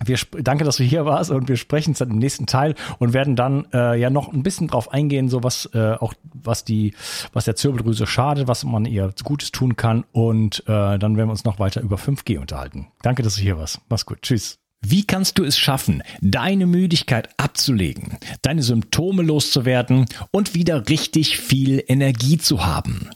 wir 0.05 0.17
danke, 0.41 0.63
dass 0.63 0.77
du 0.77 0.83
hier 0.83 1.05
warst 1.05 1.31
und 1.31 1.47
wir 1.47 1.57
sprechen 1.57 1.93
dann 1.97 2.11
im 2.11 2.17
nächsten 2.17 2.45
Teil 2.45 2.75
und 2.99 3.13
werden 3.13 3.35
dann 3.35 3.67
äh, 3.73 3.99
ja 3.99 4.09
noch 4.09 4.31
ein 4.31 4.43
bisschen 4.43 4.67
drauf 4.67 4.91
eingehen, 4.91 5.29
so 5.29 5.43
was 5.43 5.69
äh, 5.73 5.93
auch 5.93 6.13
was 6.33 6.63
die 6.63 6.93
was 7.33 7.45
der 7.45 7.55
Zirbeldrüse 7.55 8.07
schadet, 8.07 8.47
was 8.47 8.63
man 8.63 8.85
ihr 8.85 9.13
Gutes 9.23 9.51
tun 9.51 9.75
kann 9.75 10.05
und 10.11 10.61
äh, 10.67 10.97
dann 10.97 11.17
werden 11.17 11.27
wir 11.27 11.31
uns 11.31 11.45
noch 11.45 11.59
weiter 11.59 11.81
über 11.81 11.97
5G 11.97 12.39
unterhalten. 12.39 12.87
Danke, 13.01 13.23
dass 13.23 13.35
du 13.35 13.41
hier 13.41 13.57
warst. 13.57 13.79
Mach's 13.89 14.05
gut. 14.05 14.21
Tschüss. 14.21 14.59
Wie 14.85 15.05
kannst 15.05 15.37
du 15.37 15.45
es 15.45 15.57
schaffen, 15.57 16.03
deine 16.19 16.65
Müdigkeit 16.65 17.29
abzulegen, 17.37 18.17
deine 18.41 18.61
Symptome 18.61 19.23
loszuwerden 19.23 20.07
und 20.31 20.55
wieder 20.55 20.89
richtig 20.89 21.37
viel 21.37 21.81
Energie 21.87 22.37
zu 22.37 22.65
haben? 22.65 23.09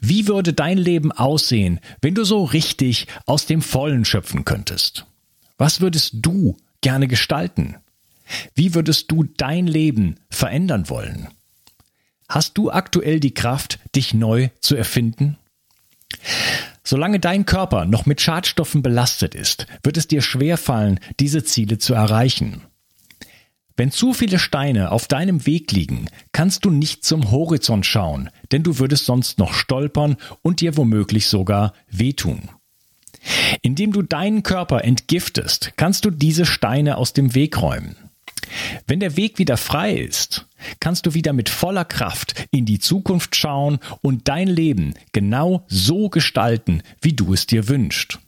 Wie 0.00 0.26
würde 0.26 0.52
dein 0.52 0.78
Leben 0.78 1.12
aussehen, 1.12 1.78
wenn 2.02 2.16
du 2.16 2.24
so 2.24 2.42
richtig 2.42 3.06
aus 3.24 3.46
dem 3.46 3.62
Vollen 3.62 4.04
schöpfen 4.04 4.44
könntest? 4.44 5.06
Was 5.56 5.80
würdest 5.80 6.14
du 6.14 6.56
gerne 6.80 7.08
gestalten? 7.08 7.76
Wie 8.54 8.74
würdest 8.74 9.10
du 9.10 9.24
dein 9.24 9.66
Leben 9.66 10.16
verändern 10.30 10.88
wollen? 10.88 11.28
Hast 12.28 12.56
du 12.58 12.70
aktuell 12.70 13.20
die 13.20 13.34
Kraft, 13.34 13.78
dich 13.94 14.14
neu 14.14 14.48
zu 14.60 14.76
erfinden? 14.76 15.36
Solange 16.82 17.20
dein 17.20 17.46
Körper 17.46 17.86
noch 17.86 18.06
mit 18.06 18.20
Schadstoffen 18.20 18.82
belastet 18.82 19.34
ist, 19.34 19.66
wird 19.82 19.96
es 19.96 20.08
dir 20.08 20.22
schwerfallen, 20.22 21.00
diese 21.20 21.44
Ziele 21.44 21.78
zu 21.78 21.94
erreichen. 21.94 22.62
Wenn 23.76 23.90
zu 23.90 24.12
viele 24.12 24.38
Steine 24.38 24.92
auf 24.92 25.08
deinem 25.08 25.46
Weg 25.46 25.72
liegen, 25.72 26.08
kannst 26.32 26.64
du 26.64 26.70
nicht 26.70 27.04
zum 27.04 27.30
Horizont 27.30 27.86
schauen, 27.86 28.30
denn 28.52 28.62
du 28.62 28.78
würdest 28.78 29.04
sonst 29.06 29.38
noch 29.38 29.52
stolpern 29.52 30.16
und 30.42 30.60
dir 30.60 30.76
womöglich 30.76 31.26
sogar 31.26 31.72
wehtun. 31.88 32.50
Indem 33.62 33.92
du 33.92 34.02
deinen 34.02 34.42
Körper 34.42 34.84
entgiftest, 34.84 35.72
kannst 35.76 36.04
du 36.04 36.10
diese 36.10 36.46
Steine 36.46 36.96
aus 36.96 37.12
dem 37.12 37.34
Weg 37.34 37.60
räumen. 37.60 37.96
Wenn 38.86 39.00
der 39.00 39.16
Weg 39.16 39.38
wieder 39.38 39.56
frei 39.56 39.94
ist, 39.94 40.46
kannst 40.80 41.06
du 41.06 41.14
wieder 41.14 41.32
mit 41.32 41.48
voller 41.48 41.84
Kraft 41.84 42.46
in 42.50 42.66
die 42.66 42.78
Zukunft 42.78 43.36
schauen 43.36 43.78
und 44.02 44.28
dein 44.28 44.48
Leben 44.48 44.94
genau 45.12 45.64
so 45.68 46.08
gestalten, 46.08 46.82
wie 47.00 47.14
du 47.14 47.32
es 47.32 47.46
dir 47.46 47.68
wünschst. 47.68 48.18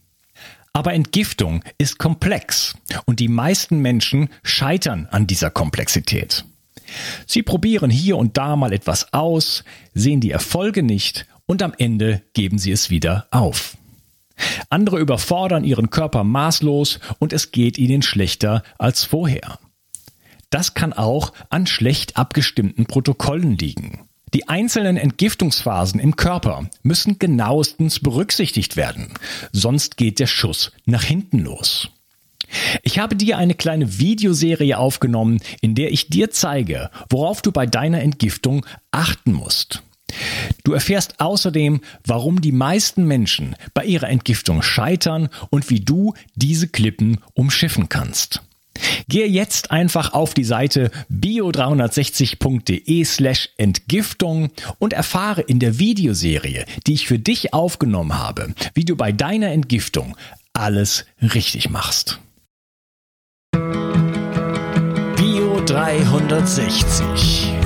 Aber 0.73 0.93
Entgiftung 0.93 1.65
ist 1.79 1.99
komplex 1.99 2.75
und 3.07 3.21
die 3.21 3.29
meisten 3.29 3.79
Menschen 3.79 4.29
scheitern 4.43 5.09
an 5.11 5.27
dieser 5.27 5.51
Komplexität. 5.51 6.45
Sie 7.27 7.43
probieren 7.43 7.91
hier 7.91 8.17
und 8.17 8.37
da 8.37 8.57
mal 8.57 8.73
etwas 8.73 9.13
aus, 9.13 9.65
sehen 9.95 10.21
die 10.21 10.31
Erfolge 10.31 10.83
nicht 10.83 11.27
und 11.47 11.63
am 11.63 11.73
Ende 11.79 12.23
geben 12.35 12.59
sie 12.59 12.73
es 12.73 12.91
wieder 12.91 13.27
auf. 13.31 13.77
Andere 14.71 14.99
überfordern 14.99 15.65
ihren 15.65 15.91
Körper 15.91 16.25
maßlos 16.25 17.01
und 17.19 17.33
es 17.33 17.53
geht 17.53 17.79
ihnen 17.79 18.03
schlechter 18.03 18.63
als 18.79 19.05
vorher. 19.05 19.59
Das 20.51 20.75
kann 20.75 20.93
auch 20.93 21.33
an 21.51 21.67
schlecht 21.67 22.17
abgestimmten 22.17 22.87
Protokollen 22.87 23.57
liegen. 23.59 24.09
Die 24.35 24.49
einzelnen 24.49 24.97
Entgiftungsphasen 24.97 26.01
im 26.01 26.17
Körper 26.17 26.69
müssen 26.83 27.19
genauestens 27.19 28.01
berücksichtigt 28.01 28.77
werden, 28.77 29.15
sonst 29.53 29.97
geht 29.97 30.19
der 30.19 30.27
Schuss 30.27 30.73
nach 30.85 31.05
hinten 31.05 31.39
los. 31.39 31.91
Ich 32.83 32.99
habe 32.99 33.17
dir 33.17 33.39
eine 33.39 33.55
kleine 33.55 33.99
Videoserie 33.99 34.79
aufgenommen, 34.79 35.41
in 35.61 35.75
der 35.75 35.93
ich 35.93 36.09
dir 36.09 36.31
zeige, 36.31 36.91
worauf 37.09 37.43
du 37.43 37.51
bei 37.51 37.67
deiner 37.67 38.03
Entgiftung 38.03 38.65
achten 38.91 39.33
musst. 39.33 39.83
Du 40.65 40.73
erfährst 40.73 41.21
außerdem, 41.21 41.81
warum 42.05 42.41
die 42.41 42.53
meisten 42.53 43.07
Menschen 43.07 43.57
bei 43.75 43.85
ihrer 43.85 44.09
Entgiftung 44.09 44.63
scheitern 44.63 45.29
und 45.51 45.71
wie 45.71 45.81
du 45.81 46.15
diese 46.35 46.69
Klippen 46.69 47.19
umschiffen 47.35 47.89
kannst. 47.89 48.43
Gehe 49.09 49.27
jetzt 49.27 49.71
einfach 49.71 50.13
auf 50.13 50.35
die 50.35 50.45
Seite 50.45 50.91
bio360.de 51.11 53.05
slash 53.05 53.49
Entgiftung 53.57 54.51
und 54.79 54.93
erfahre 54.93 55.41
in 55.43 55.61
der 55.61 55.79
Videoserie, 55.79 56.67
die 56.87 56.95
ich 56.95 57.07
für 57.07 57.19
dich 57.19 57.55
aufgenommen 57.55 58.19
habe, 58.19 58.55
wie 58.75 58.85
du 58.85 58.97
bei 58.97 59.13
deiner 59.13 59.53
Entgiftung 59.53 60.17
alles 60.53 61.07
richtig 61.21 61.71
machst. 61.71 62.19
Bio 65.17 65.63
360. 65.65 67.66